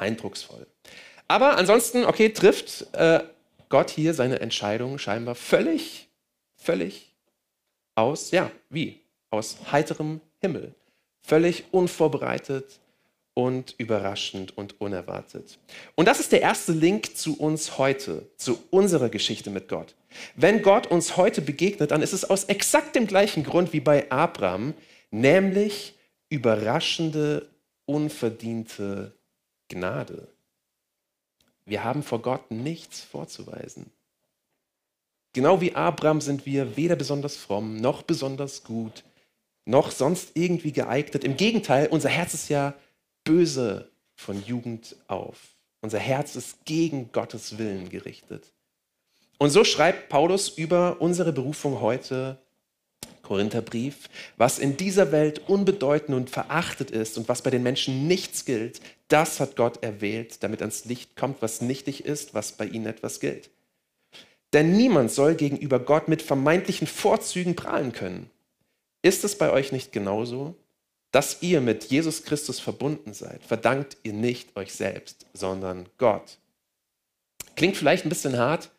eindrucksvoll. 0.01 0.67
Aber 1.27 1.57
ansonsten, 1.57 2.03
okay, 2.03 2.29
trifft 2.29 2.87
äh, 2.93 3.21
Gott 3.69 3.89
hier 3.89 4.13
seine 4.13 4.41
Entscheidung 4.41 4.97
scheinbar 4.97 5.35
völlig, 5.35 6.09
völlig 6.55 7.15
aus, 7.95 8.31
ja, 8.31 8.51
wie? 8.69 8.99
Aus 9.29 9.57
heiterem 9.71 10.19
Himmel. 10.39 10.75
Völlig 11.21 11.65
unvorbereitet 11.71 12.80
und 13.33 13.75
überraschend 13.77 14.57
und 14.57 14.81
unerwartet. 14.81 15.57
Und 15.95 16.07
das 16.07 16.19
ist 16.19 16.31
der 16.31 16.41
erste 16.41 16.73
Link 16.73 17.15
zu 17.15 17.39
uns 17.39 17.77
heute, 17.77 18.29
zu 18.37 18.61
unserer 18.69 19.09
Geschichte 19.09 19.49
mit 19.49 19.67
Gott. 19.69 19.95
Wenn 20.35 20.61
Gott 20.61 20.87
uns 20.87 21.15
heute 21.15 21.41
begegnet, 21.41 21.91
dann 21.91 22.01
ist 22.01 22.13
es 22.13 22.29
aus 22.29 22.45
exakt 22.45 22.95
dem 22.95 23.07
gleichen 23.07 23.43
Grund 23.43 23.71
wie 23.71 23.79
bei 23.79 24.11
Abraham, 24.11 24.73
nämlich 25.11 25.95
überraschende, 26.29 27.49
unverdiente 27.85 29.13
Gnade. 29.69 30.27
Wir 31.65 31.83
haben 31.83 32.03
vor 32.03 32.21
Gott 32.21 32.51
nichts 32.51 33.01
vorzuweisen. 33.01 33.91
Genau 35.33 35.61
wie 35.61 35.75
Abraham 35.75 36.19
sind 36.19 36.45
wir 36.45 36.75
weder 36.75 36.97
besonders 36.97 37.37
fromm, 37.37 37.77
noch 37.77 38.01
besonders 38.01 38.65
gut, 38.65 39.03
noch 39.63 39.91
sonst 39.91 40.31
irgendwie 40.33 40.73
geeignet. 40.73 41.23
Im 41.23 41.37
Gegenteil, 41.37 41.87
unser 41.87 42.09
Herz 42.09 42.33
ist 42.33 42.49
ja 42.49 42.73
böse 43.23 43.91
von 44.15 44.43
Jugend 44.45 44.95
auf. 45.07 45.37
Unser 45.81 45.99
Herz 45.99 46.35
ist 46.35 46.65
gegen 46.65 47.11
Gottes 47.11 47.57
Willen 47.57 47.89
gerichtet. 47.89 48.51
Und 49.37 49.49
so 49.49 49.63
schreibt 49.63 50.09
Paulus 50.09 50.49
über 50.49 51.01
unsere 51.01 51.33
Berufung 51.33 51.81
heute 51.81 52.37
Korintherbrief, 53.23 54.09
was 54.37 54.59
in 54.59 54.77
dieser 54.77 55.11
Welt 55.11 55.47
unbedeutend 55.47 56.15
und 56.15 56.29
verachtet 56.29 56.91
ist 56.91 57.17
und 57.17 57.29
was 57.29 57.41
bei 57.41 57.49
den 57.49 57.63
Menschen 57.63 58.07
nichts 58.07 58.45
gilt, 58.45 58.81
das 59.07 59.39
hat 59.39 59.55
Gott 59.55 59.83
erwählt, 59.83 60.43
damit 60.43 60.61
ans 60.61 60.85
Licht 60.85 61.15
kommt, 61.15 61.41
was 61.41 61.61
nichtig 61.61 62.05
ist, 62.05 62.33
was 62.33 62.51
bei 62.51 62.65
ihnen 62.65 62.85
etwas 62.85 63.19
gilt. 63.19 63.49
Denn 64.53 64.75
niemand 64.75 65.11
soll 65.11 65.35
gegenüber 65.35 65.79
Gott 65.79 66.07
mit 66.07 66.21
vermeintlichen 66.21 66.87
Vorzügen 66.87 67.55
prahlen 67.55 67.93
können. 67.93 68.29
Ist 69.01 69.23
es 69.23 69.37
bei 69.37 69.49
euch 69.51 69.71
nicht 69.71 69.91
genauso? 69.91 70.55
Dass 71.11 71.41
ihr 71.41 71.59
mit 71.59 71.85
Jesus 71.85 72.23
Christus 72.23 72.59
verbunden 72.59 73.13
seid, 73.13 73.43
verdankt 73.43 73.97
ihr 74.03 74.13
nicht 74.13 74.55
euch 74.55 74.73
selbst, 74.73 75.25
sondern 75.33 75.89
Gott. 75.97 76.37
Klingt 77.55 77.75
vielleicht 77.75 78.05
ein 78.05 78.09
bisschen 78.09 78.37
hart, 78.37 78.71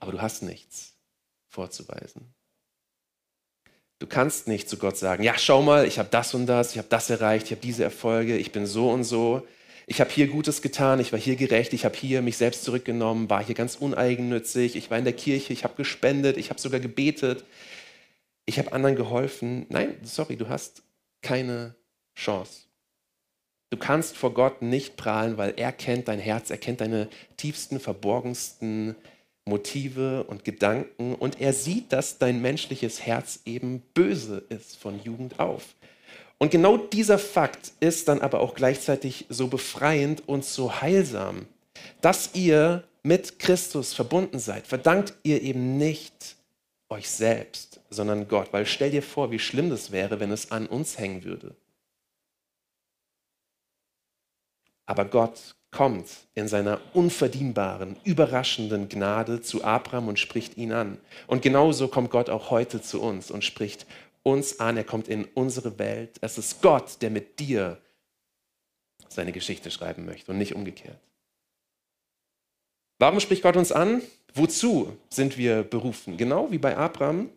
aber 0.00 0.12
du 0.12 0.20
hast 0.20 0.42
nichts 0.42 0.94
vorzuweisen. 1.48 2.34
Du 4.00 4.06
kannst 4.06 4.46
nicht 4.46 4.68
zu 4.68 4.78
Gott 4.78 4.96
sagen, 4.96 5.22
ja, 5.22 5.36
schau 5.38 5.62
mal, 5.62 5.86
ich 5.86 5.98
habe 5.98 6.08
das 6.10 6.34
und 6.34 6.46
das, 6.46 6.72
ich 6.72 6.78
habe 6.78 6.88
das 6.88 7.10
erreicht, 7.10 7.46
ich 7.46 7.52
habe 7.52 7.60
diese 7.60 7.82
Erfolge, 7.84 8.36
ich 8.36 8.52
bin 8.52 8.66
so 8.66 8.90
und 8.90 9.04
so. 9.04 9.46
Ich 9.86 10.00
habe 10.00 10.10
hier 10.10 10.28
Gutes 10.28 10.60
getan, 10.60 11.00
ich 11.00 11.12
war 11.12 11.18
hier 11.18 11.34
gerecht, 11.34 11.72
ich 11.72 11.84
habe 11.84 11.96
hier 11.96 12.20
mich 12.20 12.36
selbst 12.36 12.62
zurückgenommen, 12.62 13.30
war 13.30 13.42
hier 13.42 13.54
ganz 13.54 13.76
uneigennützig, 13.76 14.76
ich 14.76 14.90
war 14.90 14.98
in 14.98 15.04
der 15.04 15.14
Kirche, 15.14 15.52
ich 15.52 15.64
habe 15.64 15.74
gespendet, 15.76 16.36
ich 16.36 16.50
habe 16.50 16.60
sogar 16.60 16.78
gebetet, 16.78 17.44
ich 18.44 18.58
habe 18.58 18.72
anderen 18.72 18.96
geholfen. 18.96 19.66
Nein, 19.68 19.96
sorry, 20.02 20.36
du 20.36 20.48
hast 20.48 20.82
keine 21.22 21.74
Chance. 22.14 22.62
Du 23.70 23.76
kannst 23.76 24.16
vor 24.16 24.32
Gott 24.32 24.62
nicht 24.62 24.96
prahlen, 24.96 25.36
weil 25.36 25.54
er 25.56 25.72
kennt 25.72 26.08
dein 26.08 26.18
Herz, 26.18 26.50
er 26.50 26.56
kennt 26.56 26.80
deine 26.80 27.08
tiefsten, 27.36 27.80
verborgensten 27.80 28.96
Motive 29.44 30.24
und 30.24 30.44
Gedanken 30.44 31.14
und 31.14 31.40
er 31.40 31.52
sieht, 31.52 31.92
dass 31.92 32.18
dein 32.18 32.40
menschliches 32.40 33.04
Herz 33.04 33.40
eben 33.44 33.82
böse 33.94 34.44
ist 34.48 34.76
von 34.76 35.02
Jugend 35.02 35.38
auf. 35.38 35.74
Und 36.38 36.50
genau 36.50 36.76
dieser 36.76 37.18
Fakt 37.18 37.72
ist 37.80 38.08
dann 38.08 38.20
aber 38.20 38.40
auch 38.40 38.54
gleichzeitig 38.54 39.26
so 39.28 39.48
befreiend 39.48 40.26
und 40.28 40.44
so 40.44 40.80
heilsam, 40.80 41.46
dass 42.00 42.30
ihr 42.34 42.84
mit 43.02 43.38
Christus 43.38 43.92
verbunden 43.92 44.38
seid. 44.38 44.66
Verdankt 44.66 45.14
ihr 45.24 45.42
eben 45.42 45.78
nicht 45.78 46.36
euch 46.88 47.08
selbst, 47.08 47.80
sondern 47.90 48.28
Gott, 48.28 48.52
weil 48.52 48.66
stell 48.66 48.90
dir 48.90 49.02
vor, 49.02 49.30
wie 49.30 49.38
schlimm 49.38 49.70
das 49.70 49.90
wäre, 49.90 50.20
wenn 50.20 50.30
es 50.30 50.50
an 50.50 50.66
uns 50.66 50.98
hängen 50.98 51.24
würde. 51.24 51.54
Aber 54.86 55.04
Gott 55.04 55.54
kommt 55.70 56.08
in 56.34 56.48
seiner 56.48 56.80
unverdienbaren, 56.94 57.96
überraschenden 58.04 58.88
Gnade 58.88 59.42
zu 59.42 59.62
Abraham 59.62 60.08
und 60.08 60.18
spricht 60.18 60.56
ihn 60.56 60.72
an. 60.72 60.98
Und 61.26 61.42
genauso 61.42 61.88
kommt 61.88 62.10
Gott 62.10 62.30
auch 62.30 62.50
heute 62.50 62.80
zu 62.80 63.02
uns 63.02 63.30
und 63.30 63.44
spricht 63.44 63.86
uns 64.22 64.60
an. 64.60 64.78
Er 64.78 64.84
kommt 64.84 65.08
in 65.08 65.26
unsere 65.26 65.78
Welt. 65.78 66.16
Es 66.22 66.38
ist 66.38 66.62
Gott, 66.62 67.02
der 67.02 67.10
mit 67.10 67.38
dir 67.38 67.78
seine 69.08 69.32
Geschichte 69.32 69.70
schreiben 69.70 70.06
möchte 70.06 70.32
und 70.32 70.38
nicht 70.38 70.54
umgekehrt. 70.54 70.98
Warum 72.98 73.20
spricht 73.20 73.42
Gott 73.42 73.56
uns 73.56 73.70
an? 73.70 74.02
Wozu 74.34 74.96
sind 75.08 75.38
wir 75.38 75.62
berufen? 75.62 76.16
Genau 76.16 76.50
wie 76.50 76.58
bei 76.58 76.76
Abraham 76.76 77.28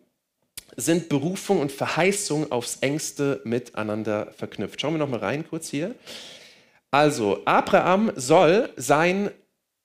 sind 0.76 1.08
Berufung 1.08 1.60
und 1.60 1.70
Verheißung 1.70 2.50
aufs 2.50 2.78
engste 2.80 3.40
miteinander 3.44 4.32
verknüpft. 4.36 4.80
Schauen 4.80 4.94
wir 4.94 4.98
noch 4.98 5.08
mal 5.08 5.20
rein 5.20 5.46
kurz 5.48 5.68
hier. 5.68 5.94
Also, 6.90 7.42
Abraham 7.44 8.12
soll 8.16 8.70
sein 8.76 9.30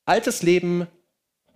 altes 0.05 0.43
Leben 0.43 0.87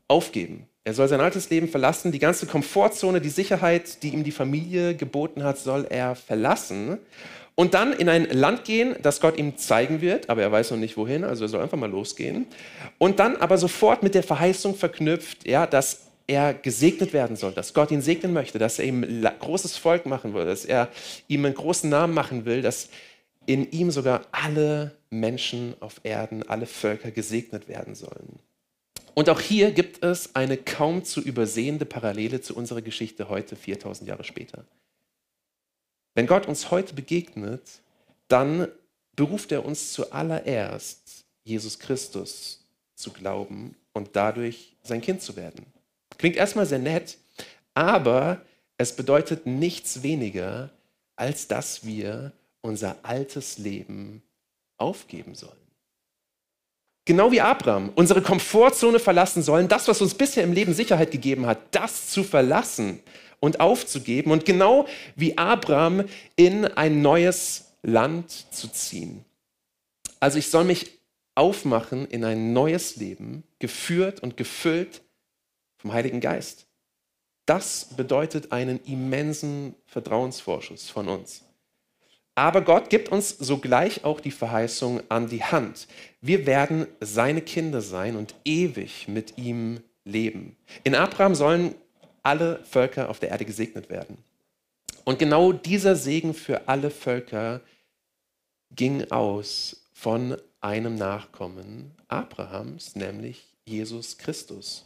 aufgeben. 0.08 0.68
Er 0.84 0.94
soll 0.94 1.08
sein 1.08 1.22
altes 1.22 1.50
Leben 1.50 1.68
verlassen. 1.68 2.12
Die 2.12 2.20
ganze 2.20 2.46
Komfortzone, 2.46 3.22
die 3.22 3.30
Sicherheit, 3.30 4.04
die 4.04 4.10
ihm 4.10 4.24
die 4.24 4.32
Familie 4.32 4.96
geboten 4.96 5.44
hat, 5.44 5.58
soll 5.58 5.88
er 5.90 6.16
verlassen. 6.16 7.00
Und 7.56 7.74
dann 7.74 7.94
in 7.94 8.10
ein 8.10 8.26
Land 8.32 8.64
gehen, 8.64 8.96
das 9.02 9.20
Gott 9.20 9.38
ihm 9.38 9.58
zeigen 9.58 10.02
wird, 10.02 10.30
aber 10.30 10.42
er 10.42 10.52
weiß 10.52 10.72
noch 10.72 10.78
nicht 10.78 10.98
wohin, 10.98 11.24
also 11.24 11.46
er 11.46 11.50
soll 11.50 11.62
einfach 11.62 11.78
mal 11.78 11.90
losgehen. 11.90 12.48
Und 12.98 13.20
dann 13.20 13.36
aber 13.38 13.58
sofort 13.58 14.04
mit 14.04 14.16
der 14.16 14.24
Verheißung 14.24 14.76
verknüpft, 14.76 15.48
ja, 15.48 15.68
dass 15.68 16.08
er 16.28 16.54
gesegnet 16.54 17.14
werden 17.14 17.36
soll, 17.36 17.52
dass 17.52 17.74
Gott 17.74 17.92
ihn 17.92 18.02
segnen 18.02 18.34
möchte, 18.34 18.58
dass 18.58 18.80
er 18.80 18.86
ihm 18.86 19.06
großes 19.40 19.78
Volk 19.78 20.06
machen 20.06 20.34
will, 20.34 20.46
dass 20.46 20.66
er 20.66 20.90
ihm 21.28 21.46
einen 21.46 21.56
großen 21.56 21.90
Namen 21.90 22.14
machen 22.14 22.46
will, 22.46 22.62
dass 22.62 22.90
in 23.46 23.70
ihm 23.72 23.92
sogar 23.92 24.22
alle 24.32 24.96
Menschen 25.10 25.76
auf 25.82 26.00
Erden, 26.04 26.48
alle 26.48 26.66
Völker 26.66 27.12
gesegnet 27.12 27.68
werden 27.68 27.96
sollen. 27.96 28.40
Und 29.14 29.30
auch 29.30 29.42
hier 29.42 29.72
gibt 29.72 30.04
es 30.04 30.36
eine 30.36 30.56
kaum 30.56 31.04
zu 31.04 31.20
übersehende 31.22 31.86
Parallele 31.86 32.40
zu 32.40 32.56
unserer 32.56 32.82
Geschichte 32.82 33.28
heute, 33.28 33.56
4000 33.56 34.08
Jahre 34.08 34.24
später. 34.24 34.64
Wenn 36.14 36.28
Gott 36.28 36.48
uns 36.48 36.72
heute 36.72 36.94
begegnet, 36.94 37.82
dann 38.28 38.68
beruft 39.16 39.52
er 39.52 39.66
uns 39.66 39.94
zuallererst, 39.94 41.26
Jesus 41.44 41.80
Christus 41.80 42.64
zu 42.96 43.12
glauben 43.12 43.76
und 43.94 44.10
dadurch 44.14 44.76
sein 44.84 45.02
Kind 45.02 45.22
zu 45.22 45.36
werden. 45.36 45.66
Klingt 46.18 46.36
erstmal 46.36 46.66
sehr 46.66 46.80
nett, 46.80 47.18
aber 47.74 48.42
es 48.78 48.96
bedeutet 48.96 49.46
nichts 49.46 50.04
weniger, 50.04 50.70
als 51.16 51.48
dass 51.48 51.86
wir 51.86 52.32
unser 52.62 52.98
altes 53.04 53.58
Leben 53.58 54.22
aufgeben 54.78 55.36
sollen. 55.36 55.54
Genau 57.06 57.32
wie 57.32 57.42
Abraham 57.42 57.92
unsere 57.96 58.22
Komfortzone 58.22 59.00
verlassen 59.00 59.42
sollen, 59.42 59.68
das, 59.68 59.88
was 59.88 60.02
uns 60.02 60.14
bisher 60.14 60.44
im 60.44 60.54
Leben 60.54 60.74
Sicherheit 60.74 61.12
gegeben 61.12 61.48
hat, 61.48 61.60
das 61.72 62.10
zu 62.10 62.24
verlassen 62.24 63.00
und 63.42 63.60
aufzugeben 63.60 64.32
und 64.32 64.46
genau 64.46 64.88
wie 65.18 65.38
Abraham 65.38 66.06
in 66.38 66.64
ein 66.64 67.02
neues 67.02 67.74
Land 67.84 68.32
zu 68.52 68.70
ziehen. 68.70 69.26
Also 70.22 70.38
ich 70.38 70.50
soll 70.50 70.64
mich 70.64 71.00
aufmachen 71.36 72.08
in 72.08 72.24
ein 72.24 72.54
neues 72.54 72.96
Leben, 72.96 73.44
geführt 73.60 74.22
und 74.22 74.38
gefüllt 74.38 75.02
vom 75.78 75.92
Heiligen 75.92 76.22
Geist. 76.22 76.68
Das 77.46 77.90
bedeutet 77.98 78.52
einen 78.52 78.80
immensen 78.86 79.76
Vertrauensvorschuss 79.88 80.90
von 80.90 81.10
uns. 81.10 81.44
Aber 82.36 82.62
Gott 82.62 82.90
gibt 82.90 83.10
uns 83.10 83.30
sogleich 83.30 84.06
auch 84.06 84.22
die 84.22 84.32
Verheißung 84.32 85.02
an 85.10 85.28
die 85.28 85.44
Hand. 85.44 85.88
Wir 86.22 86.46
werden 86.46 86.88
seine 87.00 87.42
Kinder 87.42 87.82
sein 87.82 88.16
und 88.16 88.36
ewig 88.46 89.08
mit 89.08 89.38
ihm 89.38 89.82
leben. 90.06 90.56
In 90.84 90.96
Abraham 90.96 91.36
sollen 91.36 91.76
alle 92.24 92.64
Völker 92.64 93.10
auf 93.10 93.20
der 93.20 93.30
Erde 93.30 93.46
gesegnet 93.46 93.90
werden. 93.90 94.18
Und 95.04 95.20
genau 95.20 95.52
dieser 95.52 95.96
Segen 95.96 96.34
für 96.34 96.68
alle 96.68 96.92
Völker 96.92 97.62
ging 98.72 99.10
aus 99.12 99.88
von 99.94 100.38
einem 100.62 100.96
Nachkommen 100.96 101.92
Abrahams, 102.08 102.96
nämlich 102.96 103.48
Jesus 103.66 104.18
Christus. 104.18 104.86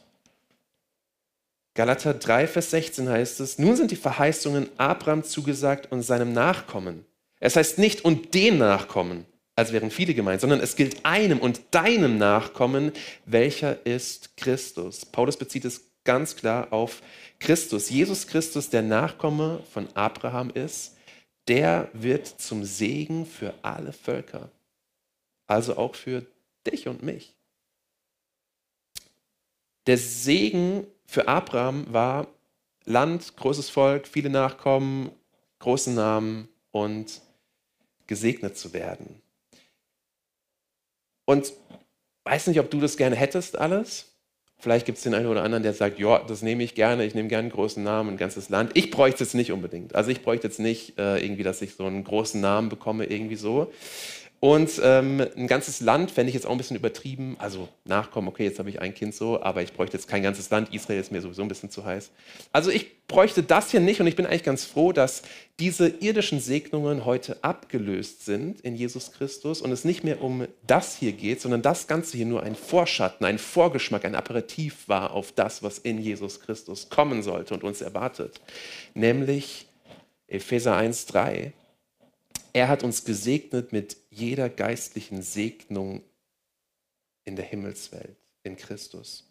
Galater 1.73 2.13
3, 2.13 2.47
Vers 2.47 2.71
16 2.71 3.09
heißt 3.09 3.41
es, 3.41 3.59
nun 3.59 3.75
sind 3.75 3.91
die 3.91 3.97
Verheißungen 3.97 4.69
Abraham 4.77 5.23
zugesagt 5.23 5.91
und 5.91 6.03
seinem 6.03 6.31
Nachkommen. 6.31 7.05
Es 7.41 7.57
heißt 7.57 7.77
nicht 7.79 8.05
und 8.05 8.33
den 8.33 8.57
Nachkommen, 8.57 9.25
als 9.57 9.73
wären 9.73 9.91
viele 9.91 10.13
gemeint, 10.13 10.39
sondern 10.39 10.61
es 10.61 10.77
gilt 10.77 11.05
einem 11.05 11.39
und 11.39 11.61
deinem 11.71 12.17
Nachkommen, 12.17 12.93
welcher 13.25 13.85
ist 13.85 14.37
Christus. 14.37 15.05
Paulus 15.05 15.35
bezieht 15.35 15.65
es 15.65 15.81
ganz 16.05 16.35
klar 16.35 16.71
auf 16.71 17.01
Christus. 17.39 17.89
Jesus 17.89 18.27
Christus, 18.27 18.69
der 18.69 18.81
Nachkomme 18.81 19.62
von 19.71 19.88
Abraham 19.95 20.50
ist, 20.50 20.95
der 21.47 21.89
wird 21.93 22.27
zum 22.27 22.63
Segen 22.63 23.25
für 23.25 23.53
alle 23.62 23.93
Völker. 23.93 24.50
Also 25.47 25.77
auch 25.77 25.95
für 25.95 26.25
dich 26.65 26.88
und 26.88 27.03
mich. 27.03 27.35
Der 29.85 29.97
Segen 29.97 30.88
für 31.05 31.27
Abraham 31.27 31.85
war 31.93 32.27
Land, 32.85 33.35
großes 33.35 33.69
Volk, 33.69 34.07
viele 34.07 34.29
Nachkommen, 34.29 35.12
großen 35.59 35.93
Namen 35.93 36.47
und 36.71 37.21
gesegnet 38.07 38.57
zu 38.57 38.74
werden. 38.74 39.21
Und 41.25 41.53
weiß 42.24 42.47
nicht, 42.47 42.59
ob 42.59 42.69
du 42.69 42.79
das 42.79 42.97
gerne 42.97 43.15
hättest 43.15 43.57
alles. 43.57 44.14
Vielleicht 44.57 44.85
gibt 44.85 44.98
es 44.98 45.03
den 45.03 45.13
einen 45.13 45.27
oder 45.27 45.44
anderen, 45.44 45.63
der 45.63 45.74
sagt, 45.74 46.00
ja, 46.00 46.20
das 46.20 46.41
nehme 46.41 46.63
ich 46.63 46.75
gerne, 46.75 47.05
ich 47.05 47.13
nehme 47.13 47.27
gerne 47.27 47.44
einen 47.44 47.51
großen 47.51 47.83
Namen, 47.83 48.11
ein 48.11 48.18
ganzes 48.18 48.50
Land. 48.50 48.72
Ich 48.74 48.89
bräuchte 48.89 49.24
es 49.24 49.33
nicht 49.33 49.51
unbedingt. 49.51 49.94
Also 49.96 50.09
ich 50.11 50.24
bräuchte 50.24 50.48
jetzt 50.48 50.59
nicht 50.59 50.98
äh, 50.98 51.24
irgendwie, 51.24 51.44
dass 51.44 51.61
ich 51.61 51.75
so 51.75 51.85
einen 51.85 52.03
großen 52.03 52.41
Namen 52.41 52.70
bekomme, 52.70 53.05
irgendwie 53.05 53.35
so. 53.35 53.72
Und 54.46 54.79
ähm, 54.84 55.25
ein 55.36 55.48
ganzes 55.48 55.81
Land 55.81 56.12
fände 56.12 56.29
ich 56.29 56.36
jetzt 56.36 56.46
auch 56.46 56.51
ein 56.51 56.60
bisschen 56.60 56.77
übertrieben. 56.77 57.36
Also 57.40 57.68
Nachkommen, 57.84 58.27
okay, 58.27 58.44
jetzt 58.44 58.60
habe 58.60 58.70
ich 58.70 58.79
ein 58.79 58.94
Kind 58.94 59.16
so, 59.16 59.42
aber 59.42 59.64
ich 59.64 59.74
bräuchte 59.74 59.98
jetzt 59.98 60.08
kein 60.08 60.22
ganzes 60.22 60.51
Land. 60.51 60.72
Israel 60.72 61.00
ist 61.00 61.12
mir 61.12 61.20
sowieso 61.20 61.42
ein 61.42 61.48
bisschen 61.48 61.72
zu 61.72 61.84
heiß. 61.84 62.12
Also 62.51 62.70
ich 62.70 63.08
bräuchte 63.08 63.42
das 63.42 63.72
hier 63.72 63.79
nicht 63.79 64.01
und 64.01 64.05
ich 64.05 64.16
bin 64.16 64.27
eigentlich 64.27 64.44
ganz 64.44 64.64
froh, 64.64 64.92
dass 64.92 65.24
diese 65.60 65.88
irdischen 65.88 66.40
Segnungen 66.40 67.05
heute 67.05 67.44
abgelöst 67.44 68.24
sind 68.24 68.62
in 68.62 68.75
Jesus 68.75 69.14
Christus 69.14 69.64
und 69.64 69.72
es 69.72 69.84
nicht 69.84 70.03
mehr 70.03 70.22
um 70.22 70.46
das 70.68 70.96
hier 70.96 71.14
geht, 71.14 71.42
sondern 71.42 71.64
das 71.64 71.88
Ganze 71.88 72.16
hier 72.16 72.27
nur 72.27 72.44
ein 72.44 72.53
Vorschatten, 72.53 73.25
ein 73.25 73.40
Vorgeschmack, 73.40 74.05
ein 74.05 74.14
Aperitif 74.14 74.88
war 74.88 75.10
auf 75.14 75.31
das, 75.31 75.64
was 75.64 75.79
in 75.79 75.98
Jesus 75.98 76.40
Christus 76.40 76.90
kommen 76.90 77.24
sollte 77.24 77.55
und 77.55 77.64
uns 77.64 77.81
erwartet. 77.81 78.42
Nämlich 78.94 79.66
Epheser 80.27 80.77
1,3 80.77 81.51
er 82.55 82.70
hat 82.70 82.86
uns 82.86 83.03
gesegnet 83.03 83.74
mit 83.74 83.98
jeder 84.15 84.49
geistlichen 84.49 85.21
Segnung 85.21 86.01
in 87.25 87.35
der 87.35 87.45
Himmelswelt, 87.45 88.17
in 88.43 88.55
Christus. 88.55 89.27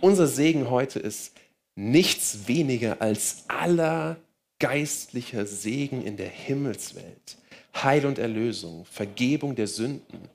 Unser 0.00 0.26
Segen 0.26 0.70
heute 0.70 0.98
ist 0.98 1.34
nichts 1.74 2.46
weniger 2.46 3.00
als 3.00 3.44
aller 3.48 4.16
geistlicher 4.58 5.46
Segen 5.46 6.02
in 6.02 6.16
der 6.16 6.28
Himmelswelt. 6.28 7.38
Heil 7.74 8.04
und 8.04 8.18
Erlösung, 8.18 8.84
Vergebung 8.84 9.54
der 9.54 9.66
Sünden, 9.66 10.28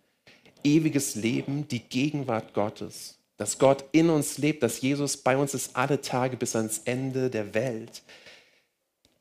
ewiges 0.63 1.15
Leben, 1.15 1.67
die 1.67 1.79
Gegenwart 1.79 2.53
Gottes, 2.53 3.19
dass 3.37 3.59
Gott 3.59 3.85
in 3.91 4.09
uns 4.09 4.37
lebt, 4.37 4.63
dass 4.63 4.81
Jesus 4.81 5.17
bei 5.17 5.37
uns 5.37 5.53
ist 5.53 5.75
alle 5.75 6.01
Tage 6.01 6.37
bis 6.37 6.55
ans 6.55 6.79
Ende 6.85 7.29
der 7.29 7.53
Welt 7.53 8.01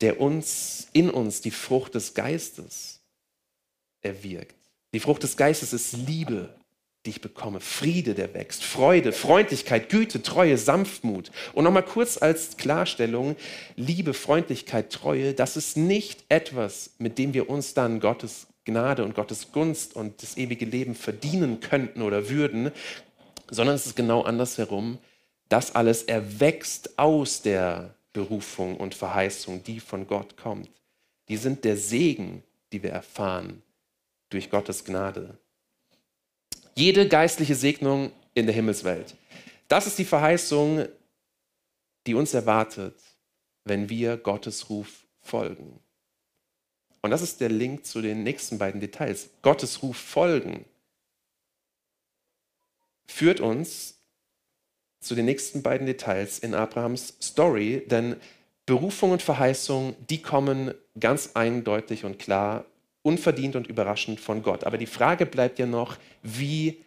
der 0.01 0.21
uns, 0.21 0.89
in 0.93 1.11
uns 1.11 1.41
die 1.41 1.51
Frucht 1.51 1.95
des 1.95 2.15
Geistes 2.15 2.96
erwirkt. 4.07 4.55
Die 4.95 5.01
Frucht 5.01 5.23
des 5.23 5.37
Geistes 5.37 5.73
ist 5.73 5.93
Liebe, 5.93 6.55
die 7.07 7.11
ich 7.11 7.21
bekomme, 7.21 7.61
Friede, 7.61 8.15
der 8.15 8.35
wächst, 8.35 8.65
Freude, 8.65 9.13
Freundlichkeit, 9.13 9.89
Güte, 9.89 10.23
Treue, 10.23 10.59
Sanftmut. 10.59 11.31
Und 11.53 11.65
nochmal 11.65 11.85
kurz 11.85 12.21
als 12.21 12.57
Klarstellung, 12.57 13.37
Liebe, 13.77 14.13
Freundlichkeit, 14.13 14.91
Treue, 14.93 15.33
das 15.33 15.57
ist 15.57 15.77
nicht 15.77 16.25
etwas, 16.29 16.91
mit 16.99 17.19
dem 17.19 17.33
wir 17.33 17.49
uns 17.49 17.75
dann 17.75 18.01
Gottes 18.01 18.49
Gnade 18.65 19.05
und 19.05 19.15
Gottes 19.15 19.53
Gunst 19.53 19.95
und 19.95 20.23
das 20.23 20.37
ewige 20.37 20.65
Leben 20.65 20.97
verdienen 20.97 21.61
könnten 21.61 22.03
oder 22.03 22.29
würden, 22.29 22.73
sondern 23.49 23.77
es 23.77 23.87
ist 23.87 23.97
genau 23.97 24.23
andersherum. 24.23 24.99
Das 25.49 25.75
alles 25.77 26.03
erwächst 26.03 26.99
aus 26.99 27.43
der 27.43 27.95
Berufung 28.13 28.77
und 28.77 28.95
Verheißung, 28.95 29.63
die 29.63 29.79
von 29.79 30.09
Gott 30.09 30.37
kommt. 30.37 30.71
Die 31.29 31.37
sind 31.37 31.65
der 31.65 31.77
Segen, 31.77 32.43
die 32.73 32.83
wir 32.83 32.91
erfahren 32.91 33.63
durch 34.31 34.51
Gottes 34.51 34.85
Gnade. 34.85 35.39
Jede 36.75 37.09
geistliche 37.09 37.55
Segnung 37.55 38.13
in 38.35 38.47
der 38.47 38.55
Himmelswelt. 38.55 39.15
Das 39.69 39.87
ist 39.87 39.99
die 39.99 40.05
Verheißung, 40.05 40.87
die 42.07 42.15
uns 42.15 42.35
erwartet, 42.35 43.01
wenn 43.65 43.89
wir 43.89 44.17
Gottes 44.17 44.69
Ruf 44.71 45.07
folgen. 45.21 45.81
Und 47.03 47.11
das 47.11 47.23
ist 47.23 47.41
der 47.41 47.49
Link 47.49 47.87
zu 47.87 48.03
den 48.03 48.23
nächsten 48.23 48.59
beiden 48.59 48.81
Details. 48.81 49.31
Gottes 49.43 49.83
Ruf 49.83 49.97
folgen 49.97 50.65
führt 53.07 53.41
uns 53.41 54.01
zu 55.01 55.15
den 55.15 55.25
nächsten 55.25 55.63
beiden 55.63 55.87
Details 55.87 56.39
in 56.39 56.55
Abrahams 56.55 57.17
Story, 57.23 57.85
denn 57.87 58.17
Berufung 58.67 59.13
und 59.13 59.23
Verheißung, 59.23 59.95
die 60.11 60.21
kommen 60.21 60.75
ganz 60.99 61.31
eindeutig 61.35 62.05
und 62.05 62.19
klar, 62.19 62.65
unverdient 63.07 63.55
und 63.55 63.69
überraschend 63.69 64.21
von 64.21 64.43
Gott. 64.43 64.65
Aber 64.65 64.79
die 64.79 64.87
Frage 64.87 65.27
bleibt 65.27 65.61
ja 65.61 65.67
noch, 65.67 65.97
wie 66.23 66.83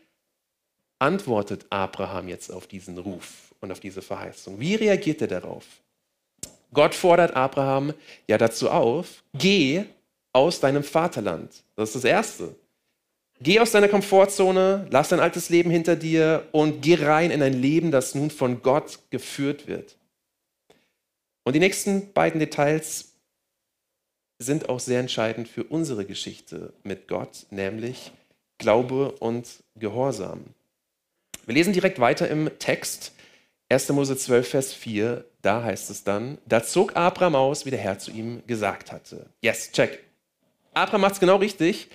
antwortet 1.00 1.66
Abraham 1.70 2.28
jetzt 2.28 2.52
auf 2.52 2.68
diesen 2.68 2.98
Ruf 2.98 3.56
und 3.62 3.72
auf 3.72 3.80
diese 3.80 4.02
Verheißung? 4.02 4.60
Wie 4.60 4.76
reagiert 4.76 5.22
er 5.22 5.28
darauf? 5.28 5.66
Gott 6.74 6.94
fordert 6.94 7.36
Abraham 7.36 7.94
ja 8.28 8.38
dazu 8.38 8.70
auf, 8.70 9.24
geh 9.34 9.86
aus 10.34 10.60
deinem 10.60 10.84
Vaterland. 10.84 11.64
Das 11.78 11.90
ist 11.90 12.04
das 12.04 12.04
Erste. 12.04 12.56
Geh 13.42 13.62
aus 13.62 13.72
deiner 13.72 13.88
Komfortzone, 13.88 14.88
lass 14.92 15.10
dein 15.10 15.22
altes 15.22 15.50
Leben 15.50 15.72
hinter 15.72 15.96
dir 15.96 16.48
und 16.52 16.82
geh 16.82 16.96
rein 16.96 17.32
in 17.32 17.42
ein 17.42 17.54
Leben, 17.54 17.92
das 17.92 18.14
nun 18.14 18.30
von 18.30 18.62
Gott 18.62 19.00
geführt 19.10 19.68
wird. 19.68 19.96
Und 21.46 21.54
die 21.54 21.60
nächsten 21.60 22.12
beiden 22.12 22.42
Details 22.42 23.09
sind 24.40 24.70
auch 24.70 24.80
sehr 24.80 25.02
entscheidend 25.02 25.48
für 25.48 25.66
unsere 25.66 26.06
Geschichte 26.06 26.74
mit 26.84 27.08
Gott, 27.08 27.46
nämlich 27.52 28.12
Glaube 28.58 29.12
und 29.20 29.48
Gehorsam. 29.76 30.46
Wir 31.46 31.56
lesen 31.56 31.74
direkt 31.74 32.00
weiter 32.00 32.28
im 32.30 32.50
Text 32.58 33.14
1. 33.70 33.90
Mose 33.90 34.18
12, 34.18 34.48
Vers 34.48 34.74
4, 34.74 35.26
da 35.42 35.64
heißt 35.64 35.90
es 35.90 36.04
dann, 36.04 36.38
da 36.46 36.64
zog 36.64 36.96
Abraham 36.96 37.36
aus, 37.36 37.66
wie 37.66 37.70
der 37.70 37.80
Herr 37.80 38.00
zu 38.00 38.12
ihm 38.12 38.42
gesagt 38.48 38.92
hatte. 38.92 39.28
Yes, 39.42 39.72
check. 39.72 40.04
Abraham 40.74 41.02
macht 41.02 41.14
es 41.14 41.20
genau 41.20 41.36
richtig. 41.36 41.90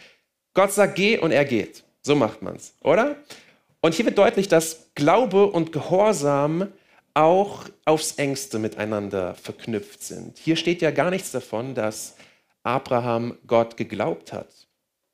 Gott 0.52 0.72
sagt, 0.72 0.94
geh 0.94 1.18
und 1.18 1.32
er 1.32 1.44
geht. 1.44 1.82
So 2.02 2.14
macht 2.14 2.42
man 2.42 2.56
es, 2.56 2.74
oder? 2.82 3.16
Und 3.80 3.94
hier 3.94 4.04
wird 4.04 4.18
deutlich, 4.18 4.48
dass 4.48 4.90
Glaube 4.94 5.46
und 5.46 5.72
Gehorsam 5.72 6.68
auch 7.14 7.64
aufs 7.84 8.12
engste 8.12 8.58
miteinander 8.58 9.34
verknüpft 9.34 10.02
sind. 10.02 10.38
Hier 10.38 10.56
steht 10.56 10.82
ja 10.82 10.90
gar 10.90 11.10
nichts 11.10 11.30
davon, 11.30 11.74
dass 11.74 12.16
Abraham 12.64 13.38
Gott 13.46 13.76
geglaubt 13.76 14.32
hat. 14.32 14.66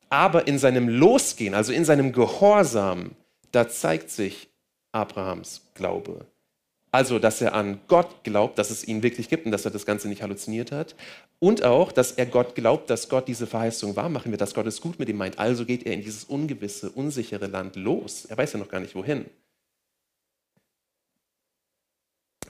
Aber 0.09 0.47
in 0.49 0.59
seinem 0.59 0.89
Losgehen, 0.89 1.55
also 1.55 1.73
in 1.73 1.85
seinem 1.85 2.13
Gehorsam, 2.13 3.13
da 3.53 3.69
zeigt 3.69 4.11
sich 4.11 4.49
Abrahams 4.93 5.63
Glaube. 5.75 6.27
Also, 6.93 7.21
dass 7.21 7.41
er 7.41 7.55
an 7.55 7.81
Gott 7.87 8.25
glaubt, 8.25 8.59
dass 8.59 8.71
es 8.71 8.87
ihn 8.87 9.05
wirklich 9.05 9.29
gibt 9.29 9.47
und 9.47 9.53
dass 9.53 9.65
er 9.65 9.71
das 9.71 9.87
Ganze 9.87 10.09
nicht 10.09 10.23
halluziniert 10.23 10.73
hat. 10.73 10.97
Und 11.39 11.63
auch, 11.63 11.93
dass 11.93 12.13
er 12.13 12.27
Gott 12.27 12.57
glaubt, 12.57 12.91
dass 12.91 13.09
Gott 13.09 13.29
diese 13.29 13.47
Verheißung 13.47 13.95
wahrmachen 13.95 14.33
wird, 14.33 14.41
dass 14.41 14.55
Gott 14.55 14.67
es 14.67 14.81
gut 14.81 14.99
mit 14.99 15.09
ihm 15.09 15.17
meint. 15.17 15.39
Also 15.39 15.65
geht 15.65 15.87
er 15.87 15.93
in 15.93 16.03
dieses 16.03 16.25
ungewisse, 16.25 16.91
unsichere 16.91 17.47
Land 17.47 17.77
los. 17.77 18.25
Er 18.25 18.37
weiß 18.37 18.55
ja 18.55 18.59
noch 18.59 18.69
gar 18.69 18.81
nicht 18.81 18.97
wohin. 18.97 19.27